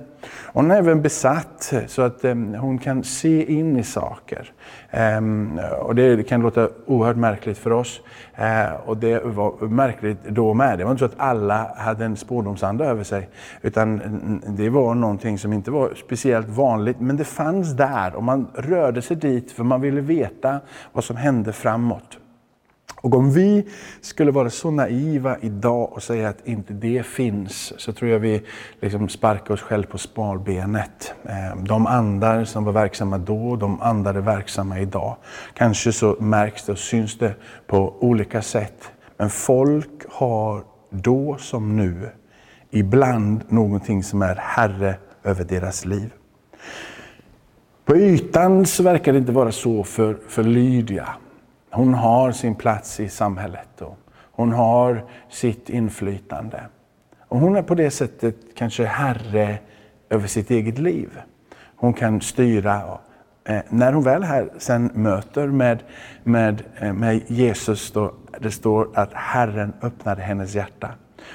Hon 0.53 0.71
är 0.71 0.75
även 0.75 1.01
besatt 1.01 1.73
så 1.87 2.01
att 2.01 2.25
eh, 2.25 2.35
hon 2.35 2.77
kan 2.77 3.03
se 3.03 3.53
in 3.53 3.77
i 3.77 3.83
saker. 3.83 4.51
Um, 5.17 5.59
och 5.81 5.95
det 5.95 6.27
kan 6.27 6.41
låta 6.41 6.69
oerhört 6.85 7.17
märkligt 7.17 7.57
för 7.57 7.71
oss. 7.71 8.01
Uh, 8.39 8.73
och 8.85 8.97
det 8.97 9.25
var 9.25 9.67
märkligt 9.67 10.23
då 10.29 10.53
med. 10.53 10.77
Det 10.77 10.83
var 10.83 10.91
inte 10.91 10.99
så 10.99 11.05
att 11.05 11.19
alla 11.19 11.71
hade 11.77 12.05
en 12.05 12.17
spårdomsanda 12.17 12.85
över 12.85 13.03
sig. 13.03 13.29
Utan 13.61 14.01
det 14.47 14.69
var 14.69 14.95
någonting 14.95 15.37
som 15.37 15.53
inte 15.53 15.71
var 15.71 15.93
speciellt 15.95 16.49
vanligt. 16.49 16.99
Men 16.99 17.17
det 17.17 17.25
fanns 17.25 17.48
fanns 17.49 17.73
där 17.73 18.15
och 18.15 18.23
man 18.23 18.47
rörde 18.53 19.01
sig 19.01 19.17
dit 19.17 19.51
för 19.51 19.63
man 19.63 19.81
ville 19.81 20.01
veta 20.01 20.59
vad 20.93 21.03
som 21.03 21.15
hände 21.15 21.53
framåt. 21.53 22.17
Och 23.01 23.13
om 23.13 23.31
vi 23.31 23.67
skulle 24.01 24.31
vara 24.31 24.49
så 24.49 24.71
naiva 24.71 25.37
idag 25.41 25.93
och 25.93 26.03
säga 26.03 26.29
att 26.29 26.47
inte 26.47 26.73
det 26.73 27.05
finns, 27.05 27.73
så 27.77 27.93
tror 27.93 28.11
jag 28.11 28.19
vi 28.19 28.41
liksom 28.81 29.09
sparkar 29.09 29.53
oss 29.53 29.61
själva 29.61 29.87
på 29.87 29.97
sparbenet. 29.97 31.13
Ehm, 31.29 31.63
de 31.63 31.87
andar 31.87 32.45
som 32.45 32.63
var 32.63 32.71
verksamma 32.71 33.17
då, 33.17 33.55
de 33.55 33.81
andar 33.81 34.13
är 34.13 34.21
verksamma 34.21 34.79
idag. 34.79 35.15
Kanske 35.53 35.91
så 35.91 36.17
märks 36.19 36.65
det 36.65 36.71
och 36.71 36.77
syns 36.77 37.17
det 37.17 37.33
på 37.67 37.95
olika 37.99 38.41
sätt. 38.41 38.91
Men 39.17 39.29
folk 39.29 40.03
har 40.09 40.63
då 40.89 41.37
som 41.39 41.75
nu 41.77 42.09
ibland 42.71 43.43
någonting 43.47 44.03
som 44.03 44.21
är 44.21 44.35
herre 44.35 44.95
över 45.23 45.43
deras 45.43 45.85
liv. 45.85 46.09
På 47.89 47.97
ytan 47.97 48.65
så 48.65 48.83
verkar 48.83 49.11
det 49.11 49.17
inte 49.17 49.31
vara 49.31 49.51
så 49.51 49.83
för, 49.83 50.17
för 50.27 50.43
Lydia. 50.43 51.09
Hon 51.71 51.93
har 51.93 52.31
sin 52.31 52.55
plats 52.55 52.99
i 52.99 53.09
samhället 53.09 53.81
och 53.81 53.97
hon 54.31 54.51
har 54.51 55.03
sitt 55.29 55.69
inflytande. 55.69 56.61
Och 57.27 57.39
hon 57.39 57.55
är 57.55 57.61
på 57.61 57.75
det 57.75 57.91
sättet 57.91 58.35
kanske 58.55 58.85
herre 58.85 59.57
över 60.09 60.27
sitt 60.27 60.51
eget 60.51 60.77
liv. 60.77 61.09
Hon 61.75 61.93
kan 61.93 62.21
styra. 62.21 62.85
Och, 62.85 62.99
eh, 63.51 63.61
när 63.69 63.93
hon 63.93 64.03
väl 64.03 64.23
här 64.23 64.49
sen 64.57 64.89
möter 64.93 65.47
med, 65.47 65.83
med, 66.23 66.63
eh, 66.79 66.93
med 66.93 67.21
Jesus, 67.27 67.91
då 67.91 68.13
det 68.39 68.51
står 68.51 68.89
att 68.93 69.13
Herren 69.13 69.73
öppnade 69.81 70.21
hennes 70.21 70.55
hjärta, 70.55 70.89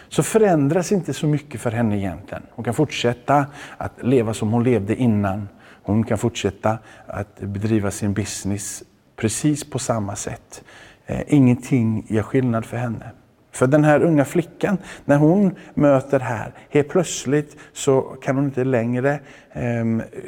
så 0.08 0.23
förändras 0.23 0.92
inte 0.92 1.14
så 1.14 1.26
mycket 1.26 1.61
för 1.61 1.70
henne 1.70 1.99
egentligen. 1.99 2.42
Hon 2.50 2.64
kan 2.64 2.75
fortsätta 2.75 3.46
att 3.78 4.02
leva 4.02 4.34
som 4.34 4.52
hon 4.52 4.64
levde 4.64 4.96
innan. 4.96 5.49
Hon 5.84 6.04
kan 6.04 6.18
fortsätta 6.18 6.78
att 7.06 7.40
bedriva 7.40 7.90
sin 7.90 8.12
business 8.12 8.82
precis 9.16 9.70
på 9.70 9.78
samma 9.78 10.16
sätt. 10.16 10.64
Eh, 11.06 11.20
ingenting 11.26 12.06
gör 12.08 12.22
skillnad 12.22 12.64
för 12.64 12.76
henne. 12.76 13.10
För 13.52 13.66
den 13.66 13.84
här 13.84 14.02
unga 14.02 14.24
flickan, 14.24 14.78
när 15.04 15.16
hon 15.16 15.54
möter 15.74 16.20
här, 16.20 16.52
helt 16.70 16.88
plötsligt 16.88 17.56
så 17.72 18.00
kan 18.00 18.36
hon 18.36 18.44
inte 18.44 18.64
längre 18.64 19.20
eh, 19.52 19.84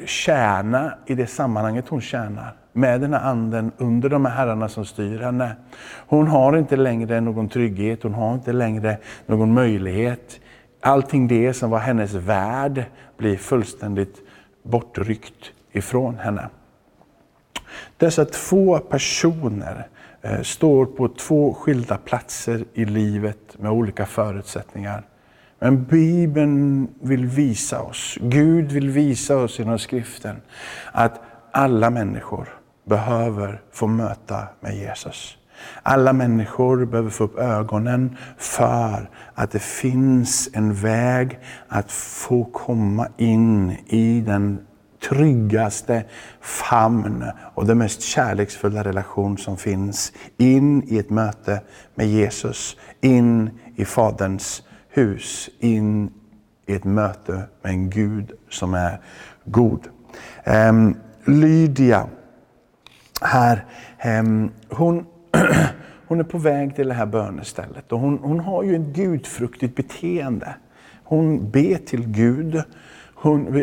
tjäna 0.07 0.93
i 1.07 1.15
det 1.15 1.27
sammanhanget 1.27 1.89
hon 1.89 2.01
tjänar. 2.01 2.55
Med 2.73 3.01
den 3.01 3.15
här 3.15 3.21
anden 3.21 3.73
under 3.77 4.09
de 4.09 4.25
här 4.25 4.33
herrarna 4.33 4.69
som 4.69 4.85
styr 4.85 5.19
henne. 5.19 5.57
Hon 6.07 6.29
har 6.29 6.57
inte 6.57 6.77
längre 6.77 7.21
någon 7.21 7.49
trygghet, 7.49 8.03
hon 8.03 8.15
har 8.15 8.35
inte 8.35 8.53
längre 8.53 8.99
någon 9.27 9.55
möjlighet. 9.55 10.41
Allting 10.81 11.29
det 11.29 11.55
som 11.55 11.71
var 11.71 11.79
hennes 11.79 12.15
värld 12.15 12.85
blir 13.17 13.37
fullständigt 13.37 14.26
bortryckt 14.71 15.53
ifrån 15.73 16.19
henne. 16.19 16.49
Dessa 17.97 18.25
två 18.25 18.79
personer 18.79 19.89
eh, 20.23 20.43
står 20.43 20.87
på 20.87 21.09
två 21.09 21.55
skilda 21.55 21.99
platser 21.99 22.65
i 22.75 22.85
livet 22.85 23.59
med 23.59 23.71
olika 23.71 24.07
förutsättningar. 24.07 25.03
Men 25.59 25.85
Bibeln 25.85 26.89
vill 27.01 27.27
visa 27.27 27.83
oss, 27.83 28.19
Gud 28.21 28.73
vill 28.73 28.91
visa 28.91 29.37
oss 29.37 29.59
genom 29.59 29.79
skriften, 29.79 30.37
att 30.93 31.21
alla 31.51 31.91
människor 31.91 32.49
behöver 32.85 33.63
få 33.73 33.87
möta 33.87 34.49
med 34.61 34.77
Jesus. 34.77 35.39
Alla 35.83 36.13
människor 36.13 36.85
behöver 36.85 37.11
få 37.11 37.25
upp 37.25 37.39
ögonen 37.39 38.17
för 38.39 39.11
att 39.35 39.51
det 39.51 39.63
finns 39.63 40.49
en 40.53 40.75
väg 40.75 41.39
att 41.69 41.93
få 41.93 42.45
komma 42.45 43.09
in 43.17 43.71
i 43.87 44.21
den 44.21 44.59
tryggaste 45.09 46.05
famn 46.41 47.25
och 47.55 47.67
den 47.67 47.79
mest 47.79 48.03
kärleksfulla 48.03 48.85
relation 48.85 49.39
som 49.39 49.57
finns. 49.57 50.13
In 50.37 50.83
i 50.83 50.99
ett 50.99 51.11
möte 51.11 51.61
med 51.95 52.09
Jesus, 52.09 52.77
in 53.01 53.51
i 53.77 53.85
Faderns 53.85 54.63
hus, 54.89 55.49
in 55.61 56.11
i 56.67 56.75
ett 56.75 56.85
möte 56.85 57.43
med 57.63 57.73
en 57.73 57.91
Gud 57.91 58.33
som 58.51 58.75
är 58.75 59.01
god. 59.45 59.89
Ehm, 60.45 60.97
Lydia 61.25 62.07
här, 63.21 63.65
ehm, 63.99 64.51
hon, 64.71 65.07
hon 66.07 66.21
är 66.21 66.25
på 66.25 66.39
väg 66.39 66.77
till 66.77 66.89
det 66.89 66.95
här 66.95 67.07
bönestället 67.07 67.93
och 67.93 68.01
hon, 68.01 68.19
hon 68.19 68.41
har 68.41 68.63
ju 68.63 68.77
ett 68.77 68.97
gudfruktigt 68.97 69.77
beteende. 69.77 70.55
Hon 71.05 71.51
ber 71.51 71.77
till 71.87 72.07
Gud. 72.07 72.63
Hon, 73.15 73.63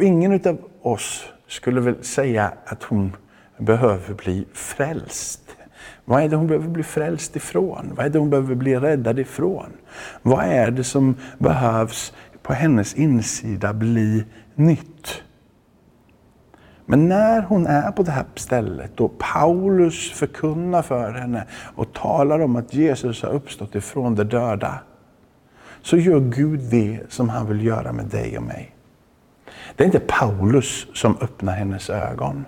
ingen 0.00 0.32
av 0.32 0.58
oss 0.82 1.24
skulle 1.48 1.80
väl 1.80 2.04
säga 2.04 2.52
att 2.66 2.82
hon 2.82 3.16
behöver 3.58 4.14
bli 4.14 4.46
frälst. 4.52 5.56
Vad 6.04 6.22
är 6.22 6.28
det 6.28 6.36
hon 6.36 6.46
behöver 6.46 6.68
bli 6.68 6.82
frälst 6.82 7.36
ifrån? 7.36 7.92
Vad 7.96 8.06
är 8.06 8.10
det 8.10 8.18
hon 8.18 8.30
behöver 8.30 8.54
bli 8.54 8.76
räddad 8.76 9.18
ifrån? 9.18 9.70
Vad 10.22 10.44
är 10.44 10.70
det 10.70 10.84
som 10.84 11.14
behövs 11.38 12.12
på 12.42 12.52
hennes 12.52 12.94
insida 12.94 13.72
bli 13.74 14.24
nytt? 14.54 15.22
Men 16.86 17.08
när 17.08 17.42
hon 17.42 17.66
är 17.66 17.92
på 17.92 18.02
det 18.02 18.10
här 18.10 18.24
stället 18.34 19.00
och 19.00 19.18
Paulus 19.18 20.12
förkunnar 20.12 20.82
för 20.82 21.12
henne 21.12 21.44
och 21.74 21.92
talar 21.92 22.40
om 22.40 22.56
att 22.56 22.74
Jesus 22.74 23.22
har 23.22 23.30
uppstått 23.30 23.74
ifrån 23.74 24.14
de 24.14 24.24
döda, 24.24 24.78
så 25.82 25.96
gör 25.96 26.20
Gud 26.20 26.60
det 26.60 27.00
som 27.08 27.28
han 27.28 27.46
vill 27.46 27.66
göra 27.66 27.92
med 27.92 28.04
dig 28.06 28.36
och 28.36 28.42
mig. 28.42 28.74
Det 29.76 29.84
är 29.84 29.86
inte 29.86 30.00
Paulus 30.00 30.86
som 30.94 31.16
öppnar 31.20 31.52
hennes 31.52 31.90
ögon. 31.90 32.44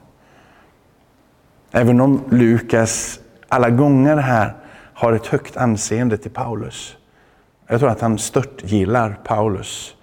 Även 1.73 2.01
om 2.01 2.21
Lukas 2.31 3.21
alla 3.49 3.71
gånger 3.71 4.17
här 4.17 4.55
har 4.95 5.13
ett 5.13 5.27
högt 5.27 5.57
anseende 5.57 6.19
till 6.19 6.31
Paulus. 6.31 6.97
Jag 7.67 7.81
tror 7.81 7.91
att 7.91 8.01
han 8.01 8.19
stört 8.19 8.63
gillar 8.65 9.19
Paulus. 9.25 9.95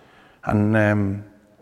Han 0.41 0.75
eh, 0.75 0.95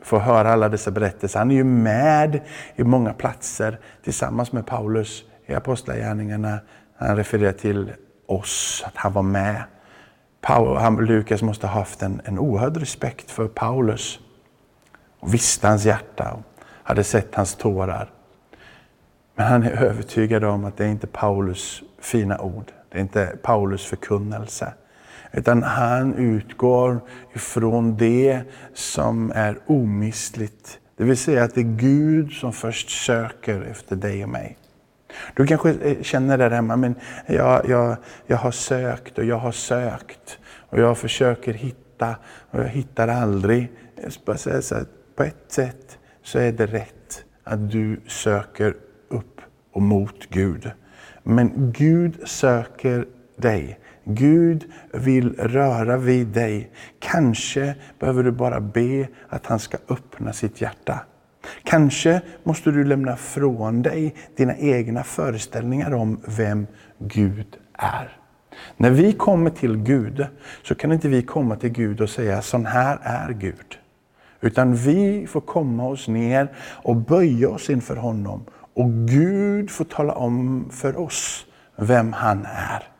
får 0.03 0.19
höra 0.19 0.53
alla 0.53 0.69
dessa 0.69 0.91
berättelser. 0.91 1.39
Han 1.39 1.51
är 1.51 1.55
ju 1.55 1.63
med 1.63 2.41
i 2.75 2.83
många 2.83 3.13
platser 3.13 3.79
tillsammans 4.03 4.51
med 4.51 4.65
Paulus 4.65 5.23
i 5.45 5.53
Apostlagärningarna. 5.53 6.59
Han 6.97 7.15
refererar 7.15 7.51
till 7.51 7.93
oss, 8.25 8.83
att 8.87 8.97
han 8.97 9.13
var 9.13 9.21
med. 9.21 9.63
Paul, 10.41 10.77
han, 10.77 10.95
Lukas 10.95 11.41
måste 11.41 11.67
ha 11.67 11.79
haft 11.79 12.01
en, 12.01 12.21
en 12.25 12.39
oerhörd 12.39 12.77
respekt 12.77 13.31
för 13.31 13.47
Paulus. 13.47 14.19
Och 15.19 15.33
visste 15.33 15.67
hans 15.67 15.85
hjärta 15.85 16.31
och 16.33 16.63
hade 16.83 17.03
sett 17.03 17.35
hans 17.35 17.55
tårar. 17.55 18.09
Men 19.35 19.47
han 19.47 19.63
är 19.63 19.71
övertygad 19.71 20.43
om 20.43 20.65
att 20.65 20.77
det 20.77 20.85
är 20.85 20.89
inte 20.89 21.07
Paulus 21.07 21.83
fina 21.99 22.39
ord. 22.39 22.71
Det 22.89 22.97
är 22.97 23.01
inte 23.01 23.37
Paulus 23.41 23.85
förkunnelse. 23.85 24.73
Utan 25.33 25.63
han 25.63 26.15
utgår 26.15 27.01
ifrån 27.35 27.97
det 27.97 28.41
som 28.73 29.31
är 29.35 29.57
omistligt. 29.65 30.79
Det 30.97 31.03
vill 31.03 31.17
säga 31.17 31.43
att 31.43 31.55
det 31.55 31.61
är 31.61 31.77
Gud 31.77 32.31
som 32.31 32.53
först 32.53 33.05
söker 33.05 33.61
efter 33.61 33.95
dig 33.95 34.23
och 34.23 34.29
mig. 34.29 34.57
Du 35.35 35.47
kanske 35.47 35.73
eh, 35.73 36.01
känner 36.01 36.37
där 36.37 36.49
hemma, 36.49 36.75
men 36.75 36.95
jag, 37.27 37.69
jag, 37.69 37.97
jag 38.27 38.37
har 38.37 38.51
sökt 38.51 39.17
och 39.17 39.25
jag 39.25 39.37
har 39.37 39.51
sökt. 39.51 40.39
Och 40.69 40.79
jag 40.79 40.97
försöker 40.97 41.53
hitta 41.53 42.15
och 42.51 42.59
jag 42.59 42.67
hittar 42.67 43.07
aldrig. 43.07 43.71
Jag 44.03 44.13
ska 44.13 44.21
bara 44.25 44.37
säga 44.37 44.61
så 44.61 44.75
här, 44.75 44.85
på 45.15 45.23
ett 45.23 45.45
sätt 45.47 45.97
så 46.23 46.39
är 46.39 46.51
det 46.51 46.65
rätt 46.65 47.25
att 47.43 47.71
du 47.71 48.01
söker 48.07 48.75
upp 49.09 49.41
och 49.71 49.81
mot 49.81 50.29
Gud. 50.29 50.71
Men 51.23 51.71
Gud 51.77 52.27
söker 52.27 53.05
dig. 53.35 53.79
Gud 54.05 54.63
vill 54.91 55.33
röra 55.33 55.97
vid 55.97 56.27
dig. 56.27 56.71
Kanske 56.99 57.75
behöver 57.99 58.23
du 58.23 58.31
bara 58.31 58.59
be 58.59 59.07
att 59.29 59.45
han 59.45 59.59
ska 59.59 59.77
öppna 59.89 60.33
sitt 60.33 60.61
hjärta. 60.61 60.99
Kanske 61.63 62.21
måste 62.43 62.71
du 62.71 62.83
lämna 62.83 63.15
från 63.15 63.81
dig 63.81 64.15
dina 64.35 64.57
egna 64.57 65.03
föreställningar 65.03 65.93
om 65.93 66.19
vem 66.25 66.67
Gud 66.99 67.57
är. 67.73 68.17
När 68.77 68.89
vi 68.89 69.13
kommer 69.13 69.49
till 69.49 69.77
Gud 69.77 70.25
så 70.63 70.75
kan 70.75 70.91
inte 70.91 71.07
vi 71.07 71.21
komma 71.21 71.55
till 71.55 71.69
Gud 71.69 72.01
och 72.01 72.09
säga 72.09 72.41
sån 72.41 72.65
här 72.65 72.99
är 73.03 73.33
Gud. 73.33 73.77
Utan 74.41 74.75
vi 74.75 75.27
får 75.27 75.41
komma 75.41 75.87
oss 75.87 76.07
ner 76.07 76.51
och 76.59 76.95
böja 76.95 77.49
oss 77.49 77.69
inför 77.69 77.95
honom. 77.95 78.45
Och 78.73 78.91
Gud 78.91 79.71
får 79.71 79.85
tala 79.85 80.13
om 80.13 80.69
för 80.71 80.99
oss 80.99 81.45
vem 81.75 82.13
han 82.13 82.45
är. 82.45 82.92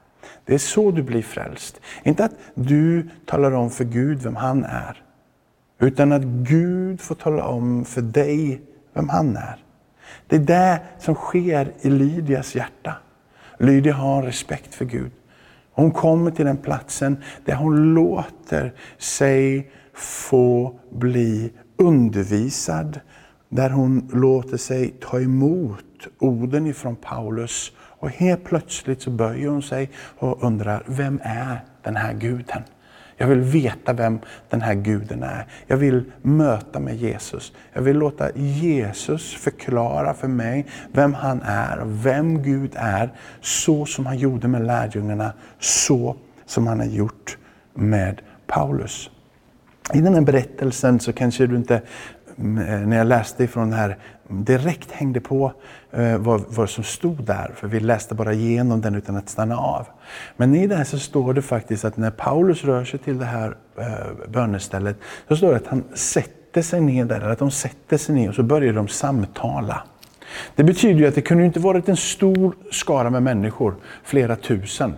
Det 0.46 0.54
är 0.54 0.58
så 0.58 0.92
du 0.92 1.04
blir 1.04 1.22
frälst. 1.22 1.82
Inte 2.04 2.26
att 2.26 2.36
du 2.56 3.10
talar 3.26 3.52
om 3.52 3.70
för 3.70 3.84
Gud 3.84 4.22
vem 4.22 4.36
han 4.36 4.64
är. 4.64 5.04
Utan 5.80 6.12
att 6.12 6.24
Gud 6.24 7.02
får 7.02 7.16
tala 7.16 7.44
om 7.44 7.86
för 7.86 8.02
dig 8.02 8.62
vem 8.94 9.10
han 9.10 9.38
är. 9.38 9.64
Det 10.28 10.36
är 10.36 10.40
det 10.40 10.82
som 11.00 11.16
sker 11.16 11.72
i 11.82 11.90
Lydias 11.90 12.56
hjärta. 12.56 12.96
Lydia 13.60 13.94
har 13.94 14.24
respekt 14.24 14.76
för 14.76 14.86
Gud. 14.86 15.12
Hon 15.72 15.92
kommer 15.92 16.32
till 16.32 16.46
den 16.46 16.58
platsen 16.58 17.18
där 17.46 17.56
hon 17.56 17.94
låter 17.94 18.74
sig 18.98 19.72
få 19.94 20.80
bli 20.90 21.52
undervisad. 21.78 23.00
Där 23.50 23.70
hon 23.70 24.10
låter 24.14 24.58
sig 24.58 24.94
ta 25.02 25.20
emot 25.20 26.08
orden 26.20 26.68
ifrån 26.68 26.96
Paulus. 26.96 27.72
Och 28.04 28.10
helt 28.10 28.44
plötsligt 28.44 29.02
så 29.02 29.10
böjer 29.10 29.48
hon 29.48 29.62
sig 29.62 29.90
och 30.18 30.44
undrar, 30.44 30.84
vem 30.86 31.20
är 31.24 31.64
den 31.84 31.96
här 31.96 32.14
guden? 32.14 32.64
Jag 33.18 33.28
vill 33.28 33.42
veta 33.42 33.94
vem 33.94 34.20
den 34.50 34.62
här 34.62 34.74
guden 34.74 35.24
är. 35.24 35.46
Jag 35.68 35.78
vill 35.78 36.12
möta 36.22 36.80
med 36.80 36.96
Jesus. 36.96 37.54
Jag 37.74 37.82
vill 37.82 37.98
låta 37.98 38.32
Jesus 38.36 39.34
förklara 39.34 40.14
för 40.14 40.28
mig 40.28 40.66
vem 40.92 41.14
han 41.14 41.42
är 41.42 41.80
och 41.80 42.06
vem 42.06 42.44
Gud 42.44 42.72
är. 42.76 43.10
Så 43.42 43.86
som 43.86 44.06
han 44.06 44.18
gjorde 44.18 44.48
med 44.48 44.66
lärjungarna, 44.66 45.34
så 45.60 46.16
som 46.46 46.68
han 46.68 46.80
har 46.80 46.88
gjort 46.88 47.38
med 47.74 48.22
Paulus. 48.48 49.10
I 49.94 50.02
den 50.02 50.14
här 50.14 50.22
berättelsen 50.22 51.00
så 51.00 51.14
kanske 51.14 51.48
du 51.48 51.56
inte, 51.56 51.82
Eh, 52.38 52.88
när 52.88 52.98
jag 52.98 53.08
läste 53.08 53.44
ifrån 53.44 53.70
det 53.70 53.76
här, 53.76 53.98
direkt 54.28 54.92
hängde 54.92 55.20
på 55.20 55.54
eh, 55.92 56.18
vad, 56.18 56.44
vad 56.48 56.70
som 56.70 56.84
stod 56.84 57.24
där. 57.24 57.52
För 57.56 57.68
vi 57.68 57.80
läste 57.80 58.16
bara 58.16 58.34
igenom 58.34 58.82
den 58.82 58.96
utan 58.96 59.16
att 59.16 59.30
stanna 59.30 59.58
av. 59.58 59.88
Men 60.38 60.56
i 60.56 60.68
det 60.68 60.76
här 60.76 60.84
så 60.84 61.00
står 61.00 61.34
det 61.34 61.42
faktiskt 61.42 61.86
att 61.86 61.98
när 61.98 62.12
Paulus 62.12 62.64
rör 62.64 62.86
sig 62.86 63.00
till 63.00 63.18
det 63.18 63.26
här 63.26 63.58
eh, 63.78 64.30
bönestället, 64.30 64.98
så 65.28 65.36
står 65.36 65.50
det 65.50 65.56
att 65.56 65.68
han 65.68 65.84
sätter 65.94 66.62
sig 66.62 66.82
ner 66.82 67.06
där, 67.06 67.16
eller 67.16 67.30
att 67.30 67.40
de 67.40 67.52
sätter 67.52 67.98
sig 67.98 68.16
ner 68.16 68.30
och 68.30 68.36
så 68.36 68.44
börjar 68.44 68.74
de 68.74 68.88
samtala. 68.88 69.84
Det 70.56 70.64
betyder 70.64 71.00
ju 71.00 71.08
att 71.08 71.16
det 71.16 71.22
kunde 71.22 71.46
inte 71.46 71.60
varit 71.60 71.90
en 71.90 71.98
stor 71.98 72.56
skara 72.72 73.10
med 73.10 73.24
människor, 73.24 73.76
flera 74.04 74.36
tusen. 74.36 74.94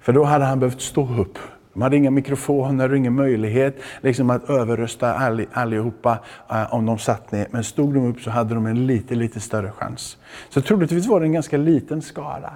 För 0.00 0.12
då 0.12 0.24
hade 0.24 0.44
han 0.44 0.60
behövt 0.60 0.80
stå 0.80 1.20
upp 1.20 1.38
de 1.76 1.82
hade 1.82 1.96
inga 1.96 2.10
mikrofoner 2.10 2.90
och 2.90 2.96
ingen 2.96 3.14
möjlighet 3.14 3.76
liksom 4.00 4.30
att 4.30 4.50
överrösta 4.50 5.14
all, 5.14 5.46
allihopa 5.52 6.18
uh, 6.52 6.74
om 6.74 6.86
de 6.86 6.98
satt 6.98 7.32
ner. 7.32 7.46
Men 7.50 7.64
stod 7.64 7.94
de 7.94 8.06
upp 8.06 8.20
så 8.20 8.30
hade 8.30 8.54
de 8.54 8.66
en 8.66 8.86
lite, 8.86 9.14
lite 9.14 9.40
större 9.40 9.70
chans. 9.70 10.16
Så 10.48 10.60
troligtvis 10.60 11.06
var 11.06 11.20
det 11.20 11.26
en 11.26 11.32
ganska 11.32 11.56
liten 11.56 12.02
skara. 12.02 12.52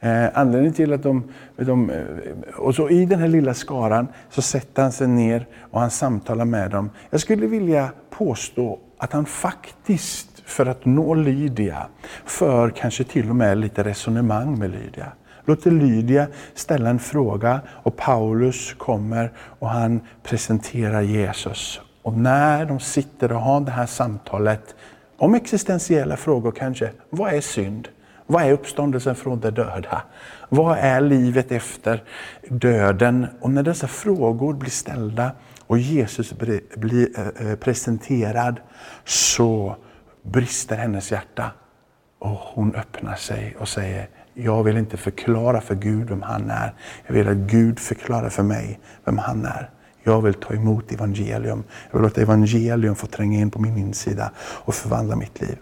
Eh, 0.00 0.28
anledningen 0.34 0.74
till 0.74 0.92
att 0.92 1.02
de, 1.02 1.24
de, 1.56 1.90
eh, 1.90 2.54
Och 2.56 2.74
så 2.74 2.88
i 2.88 3.04
den 3.06 3.18
här 3.18 3.28
lilla 3.28 3.54
skaran 3.54 4.08
så 4.30 4.42
sätter 4.42 4.82
han 4.82 4.92
sig 4.92 5.08
ner 5.08 5.46
och 5.70 5.80
han 5.80 5.90
samtalar 5.90 6.44
med 6.44 6.70
dem. 6.70 6.90
Jag 7.10 7.20
skulle 7.20 7.46
vilja 7.46 7.92
påstå 8.10 8.78
att 8.98 9.12
han 9.12 9.26
faktiskt, 9.26 10.42
för 10.44 10.66
att 10.66 10.84
nå 10.84 11.14
Lydia, 11.14 11.86
för 12.24 12.70
kanske 12.70 13.04
till 13.04 13.30
och 13.30 13.36
med 13.36 13.58
lite 13.58 13.82
resonemang 13.82 14.58
med 14.58 14.70
Lydia 14.70 15.12
låter 15.44 15.70
Lydia 15.70 16.26
ställa 16.54 16.90
en 16.90 16.98
fråga 16.98 17.60
och 17.68 17.96
Paulus 17.96 18.74
kommer 18.74 19.32
och 19.36 19.68
han 19.68 20.00
presenterar 20.22 21.00
Jesus. 21.00 21.80
Och 22.02 22.12
när 22.12 22.64
de 22.64 22.80
sitter 22.80 23.32
och 23.32 23.40
har 23.40 23.60
det 23.60 23.70
här 23.70 23.86
samtalet 23.86 24.74
om 25.16 25.34
existentiella 25.34 26.16
frågor 26.16 26.52
kanske. 26.52 26.90
Vad 27.10 27.34
är 27.34 27.40
synd? 27.40 27.88
Vad 28.26 28.42
är 28.42 28.52
uppståndelsen 28.52 29.14
från 29.14 29.40
de 29.40 29.50
döda? 29.50 30.02
Vad 30.48 30.78
är 30.78 31.00
livet 31.00 31.52
efter 31.52 32.02
döden? 32.48 33.26
Och 33.40 33.50
när 33.50 33.62
dessa 33.62 33.86
frågor 33.86 34.54
blir 34.54 34.70
ställda 34.70 35.30
och 35.66 35.78
Jesus 35.78 36.32
blir 36.76 37.08
eh, 37.18 37.50
eh, 37.50 37.56
presenterad 37.56 38.60
så 39.04 39.76
brister 40.22 40.76
hennes 40.76 41.12
hjärta. 41.12 41.50
Och 42.18 42.30
hon 42.30 42.74
öppnar 42.74 43.14
sig 43.14 43.56
och 43.58 43.68
säger, 43.68 44.08
jag 44.34 44.62
vill 44.62 44.76
inte 44.76 44.96
förklara 44.96 45.60
för 45.60 45.74
Gud 45.74 46.08
vem 46.08 46.22
han 46.22 46.50
är. 46.50 46.74
Jag 47.06 47.14
vill 47.14 47.28
att 47.28 47.36
Gud 47.36 47.78
förklarar 47.78 48.28
för 48.28 48.42
mig 48.42 48.80
vem 49.04 49.18
han 49.18 49.44
är. 49.44 49.70
Jag 50.02 50.22
vill 50.22 50.34
ta 50.34 50.54
emot 50.54 50.92
evangelium. 50.92 51.64
Jag 51.90 51.98
vill 51.98 52.02
låta 52.02 52.20
evangelium 52.20 52.94
få 52.94 53.06
tränga 53.06 53.40
in 53.40 53.50
på 53.50 53.58
min 53.58 53.78
insida 53.78 54.30
och 54.38 54.74
förvandla 54.74 55.16
mitt 55.16 55.40
liv. 55.40 55.56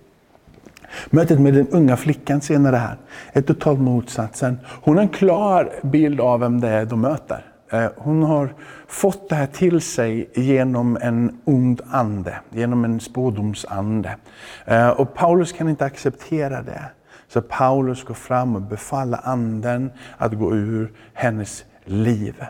Mötet 1.10 1.40
med 1.40 1.54
den 1.54 1.68
unga 1.68 1.96
flickan 1.96 2.40
senare 2.40 2.76
här 2.76 2.96
är 3.32 3.42
totalt 3.42 3.80
motsatsen. 3.80 4.58
Hon 4.66 4.96
har 4.96 5.02
en 5.02 5.08
klar 5.08 5.72
bild 5.82 6.20
av 6.20 6.40
vem 6.40 6.60
det 6.60 6.68
är 6.68 6.86
de 6.86 7.00
möter. 7.00 7.44
Eh, 7.72 7.86
hon 7.96 8.22
har 8.22 8.54
fått 8.86 9.28
det 9.28 9.34
här 9.34 9.46
till 9.46 9.80
sig 9.80 10.30
genom 10.34 10.98
en 11.00 11.40
ond 11.44 11.80
ande, 11.90 12.34
genom 12.50 12.84
en 12.84 13.00
spådomsande. 13.00 14.16
Eh, 14.64 14.88
och 14.88 15.14
Paulus 15.14 15.52
kan 15.52 15.68
inte 15.68 15.84
acceptera 15.84 16.62
det. 16.62 16.84
Så 17.32 17.42
Paulus 17.42 18.04
går 18.04 18.14
fram 18.14 18.56
och 18.56 18.62
befaller 18.62 19.20
anden 19.24 19.92
att 20.16 20.32
gå 20.32 20.54
ur 20.54 20.92
hennes 21.14 21.64
liv. 21.84 22.44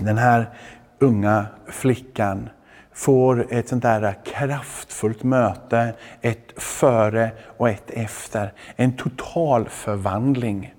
Den 0.00 0.18
här 0.18 0.50
unga 0.98 1.46
flickan 1.66 2.48
får 2.92 3.46
ett 3.50 3.68
sånt 3.68 3.82
där 3.82 4.14
kraftfullt 4.24 5.22
möte, 5.22 5.94
ett 6.20 6.62
före 6.62 7.30
och 7.56 7.68
ett 7.68 7.90
efter. 7.90 8.52
En 8.76 8.96
total 8.96 9.68
förvandling. 9.68 10.74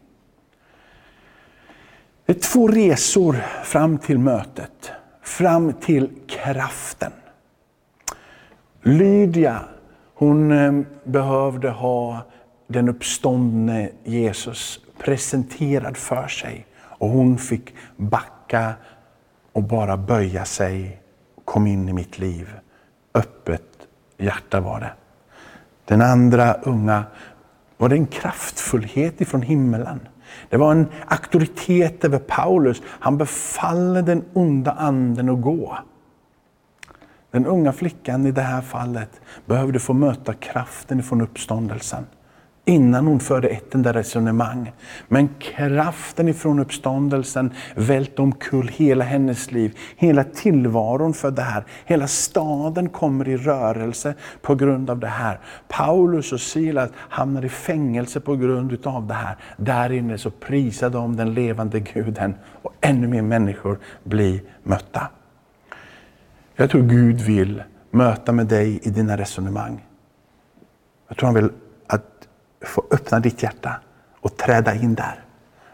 Det 2.25 2.37
är 2.37 2.39
två 2.39 2.67
resor 2.67 3.35
fram 3.63 3.97
till 3.97 4.19
mötet, 4.19 4.91
fram 5.21 5.73
till 5.73 6.09
kraften. 6.27 7.11
Lydia, 8.81 9.59
hon 10.13 10.51
eh, 10.51 10.81
behövde 11.03 11.69
ha 11.69 12.21
den 12.67 12.89
uppståndne 12.89 13.89
Jesus 14.03 14.79
presenterad 14.97 15.97
för 15.97 16.27
sig. 16.27 16.65
Och 16.79 17.09
hon 17.09 17.37
fick 17.37 17.75
backa 17.97 18.73
och 19.51 19.63
bara 19.63 19.97
böja 19.97 20.45
sig. 20.45 21.01
Kom 21.45 21.67
in 21.67 21.89
i 21.89 21.93
mitt 21.93 22.19
liv. 22.19 22.49
Öppet 23.13 23.87
hjärta 24.17 24.59
var 24.59 24.79
det. 24.79 24.91
Den 25.85 26.01
andra 26.01 26.53
unga 26.53 27.03
var 27.77 27.89
det 27.89 27.95
en 27.95 28.07
kraftfullhet 28.07 29.21
ifrån 29.21 29.41
himmelen. 29.41 29.99
Det 30.49 30.57
var 30.57 30.71
en 30.71 30.87
auktoritet 31.07 32.05
över 32.05 32.19
Paulus. 32.19 32.81
Han 32.85 33.17
befallde 33.17 34.01
den 34.01 34.25
onda 34.33 34.71
anden 34.71 35.29
att 35.29 35.41
gå. 35.41 35.77
Den 37.31 37.45
unga 37.45 37.73
flickan 37.73 38.25
i 38.25 38.31
det 38.31 38.41
här 38.41 38.61
fallet 38.61 39.21
behövde 39.45 39.79
få 39.79 39.93
möta 39.93 40.33
kraften 40.33 40.99
ifrån 40.99 41.21
uppståndelsen 41.21 42.05
innan 42.67 43.07
hon 43.07 43.19
förde 43.19 43.47
ett 43.47 43.75
enda 43.75 43.93
resonemang. 43.93 44.71
Men 45.07 45.29
kraften 45.39 46.27
ifrån 46.27 46.59
uppståndelsen 46.59 47.53
välte 47.75 48.21
omkull 48.21 48.67
hela 48.67 49.05
hennes 49.05 49.51
liv, 49.51 49.77
hela 49.95 50.23
tillvaron 50.23 51.13
för 51.13 51.31
det 51.31 51.41
här. 51.41 51.65
Hela 51.85 52.07
staden 52.07 52.89
kommer 52.89 53.27
i 53.27 53.37
rörelse 53.37 54.13
på 54.41 54.55
grund 54.55 54.89
av 54.89 54.99
det 54.99 55.07
här. 55.07 55.39
Paulus 55.67 56.33
och 56.33 56.41
Silas 56.41 56.89
hamnar 56.95 57.45
i 57.45 57.49
fängelse 57.49 58.19
på 58.19 58.35
grund 58.35 58.87
av 58.87 59.07
det 59.07 59.13
här. 59.13 59.37
Där 59.57 59.91
inne 59.91 60.17
så 60.17 60.29
prisar 60.31 60.89
de 60.89 61.15
den 61.15 61.33
levande 61.33 61.79
guden 61.79 62.35
och 62.61 62.73
ännu 62.81 63.07
mer 63.07 63.21
människor 63.21 63.79
blir 64.03 64.41
mötta. 64.63 65.07
Jag 66.55 66.69
tror 66.69 66.81
Gud 66.81 67.21
vill 67.21 67.63
möta 67.91 68.31
med 68.31 68.47
dig 68.47 68.79
i 68.83 68.89
dina 68.89 69.17
resonemang. 69.17 69.85
Jag 71.07 71.17
tror 71.17 71.27
han 71.27 71.35
vill 71.35 71.49
få 72.65 72.83
öppna 72.91 73.19
ditt 73.19 73.43
hjärta 73.43 73.79
och 74.21 74.37
träda 74.37 74.75
in 74.75 74.95
där. 74.95 75.23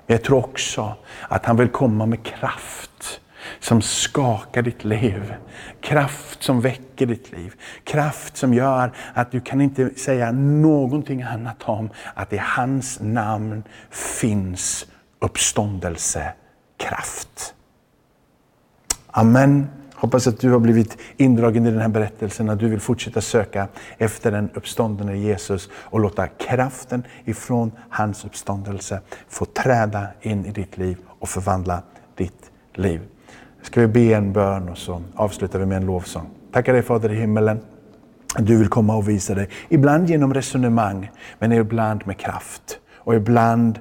Men 0.08 0.18
jag 0.18 0.24
tror 0.24 0.38
också 0.38 0.96
att 1.22 1.46
han 1.46 1.58
vill 1.58 1.70
komma 1.70 2.06
med 2.06 2.24
kraft 2.24 3.20
som 3.60 3.82
skakar 3.82 4.62
ditt 4.62 4.84
liv. 4.84 5.36
Kraft 5.82 6.44
som 6.44 6.62
väcker 6.62 7.06
ditt 7.06 7.32
liv. 7.32 7.54
Kraft 7.84 8.38
som 8.38 8.54
gör 8.54 8.92
att 9.14 9.32
du 9.32 9.42
kan 9.42 9.62
inte 9.62 9.90
säga 9.96 10.32
någonting 10.32 11.22
annat 11.22 11.64
om 11.64 11.90
att 12.14 12.34
i 12.34 12.38
hans 12.38 13.00
namn 13.02 13.64
finns 13.90 14.86
uppståndelsekraft. 15.20 17.54
Amen. 19.08 19.83
Hoppas 20.04 20.28
att 20.28 20.40
du 20.40 20.52
har 20.52 20.60
blivit 20.60 20.98
indragen 21.18 21.66
i 21.66 21.72
den 21.72 21.80
här 21.80 21.88
berättelsen, 21.88 22.50
att 22.50 22.60
du 22.60 22.70
vill 22.70 22.80
fortsätta 22.80 23.22
söka 23.22 23.68
efter 23.98 24.32
den 24.32 24.50
uppståndne 24.54 25.18
Jesus 25.18 25.70
och 25.74 26.00
låta 26.00 26.28
kraften 26.28 27.04
ifrån 27.26 27.72
hans 27.90 28.26
uppståndelse 28.26 29.02
få 29.30 29.46
träda 29.46 30.08
in 30.22 30.46
i 30.46 30.52
ditt 30.52 30.78
liv 30.78 30.98
och 31.20 31.30
förvandla 31.30 31.82
ditt 32.16 32.52
liv. 32.74 33.02
Ska 33.62 33.82
vi 33.82 33.88
be 33.88 34.16
en 34.16 34.34
bön 34.34 34.70
och 34.70 34.78
så 34.78 35.02
avslutar 35.16 35.60
vi 35.60 35.66
med 35.66 35.78
en 35.78 35.86
lovsång. 35.86 36.30
Tackar 36.52 36.74
dig 36.74 36.82
Fader 36.82 37.12
i 37.12 37.16
himmelen. 37.16 37.60
Du 38.38 38.58
vill 38.58 38.68
komma 38.68 38.96
och 38.96 39.10
visa 39.10 39.36
dig, 39.36 39.50
ibland 39.70 40.10
genom 40.10 40.34
resonemang, 40.34 41.12
men 41.40 41.52
ibland 41.52 42.08
med 42.08 42.18
kraft. 42.18 42.80
Och 42.96 43.16
ibland 43.16 43.80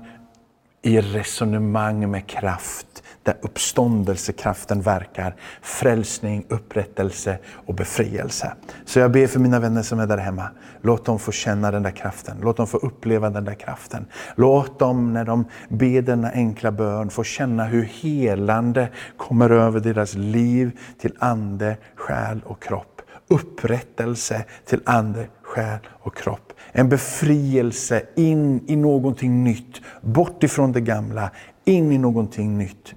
i 0.83 1.01
resonemang 1.01 2.11
med 2.11 2.27
kraft 2.27 3.02
där 3.23 3.35
uppståndelsekraften 3.43 4.83
verkar. 4.83 5.35
Frälsning, 5.63 6.47
upprättelse 6.49 7.39
och 7.67 7.75
befrielse. 7.75 8.53
Så 8.85 8.99
jag 8.99 9.13
ber 9.13 9.27
för 9.27 9.41
mina 9.41 9.61
vänner 9.61 9.83
som 9.83 10.01
är 10.01 10.07
där 10.07 10.19
hemma. 10.19 10.49
Låt 10.81 11.05
dem 11.05 11.19
få 11.19 11.33
känna 11.33 11.71
den 11.71 11.83
där 11.83 11.91
kraften. 11.91 12.37
Låt 12.43 12.57
dem 12.57 12.67
få 12.67 12.77
uppleva 12.77 13.31
den 13.31 13.45
där 13.45 13.55
kraften. 13.55 14.07
Låt 14.35 14.79
dem 14.79 15.13
när 15.13 15.25
de 15.25 15.45
ber 15.69 16.03
denna 16.03 16.31
enkla 16.31 16.73
bön 16.73 17.11
få 17.11 17.25
känna 17.25 17.65
hur 17.65 17.83
helande 17.83 18.89
kommer 19.17 19.51
över 19.51 19.81
deras 19.81 20.15
liv 20.15 20.79
till 21.01 21.17
ande, 21.19 21.77
själ 21.95 22.43
och 22.45 22.63
kropp. 22.63 23.03
Upprättelse 23.29 24.45
till 24.67 24.81
ande, 24.85 25.27
själ 25.53 25.79
och 25.89 26.17
kropp. 26.17 26.53
En 26.73 26.89
befrielse 26.89 28.03
in 28.17 28.65
i 28.69 28.77
någonting 28.77 29.45
nytt. 29.45 29.81
Bort 30.01 30.43
ifrån 30.43 30.73
det 30.73 30.81
gamla, 30.81 31.31
in 31.65 31.93
i 31.93 31.99
någonting 31.99 32.59
nytt 32.59 32.95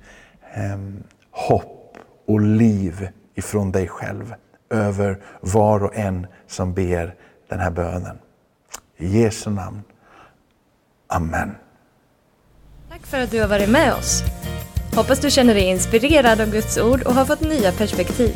eh, 0.54 0.78
hopp 1.32 1.98
och 2.28 2.42
liv 2.42 3.08
ifrån 3.36 3.72
dig 3.72 3.88
själv 3.88 4.34
över 4.70 5.18
var 5.42 5.84
och 5.84 5.96
en 5.96 6.28
som 6.48 6.74
ber 6.74 7.16
den 7.50 7.60
här 7.60 7.72
bönen. 7.72 8.18
I 8.98 9.22
Jesu 9.22 9.50
namn. 9.50 9.84
Amen. 11.08 11.56
Tack 12.90 13.06
för 13.06 13.20
att 13.20 13.32
du 13.32 13.42
har 13.42 13.48
varit 13.48 13.70
med 13.70 13.94
oss. 13.94 14.24
Hoppas 14.96 15.20
du 15.20 15.32
känner 15.32 15.54
dig 15.54 15.64
inspirerad 15.64 16.42
av 16.42 16.52
Guds 16.52 16.78
ord 16.78 17.02
och 17.04 17.14
har 17.14 17.26
fått 17.26 17.42
nya 17.42 17.72
perspektiv. 17.72 18.36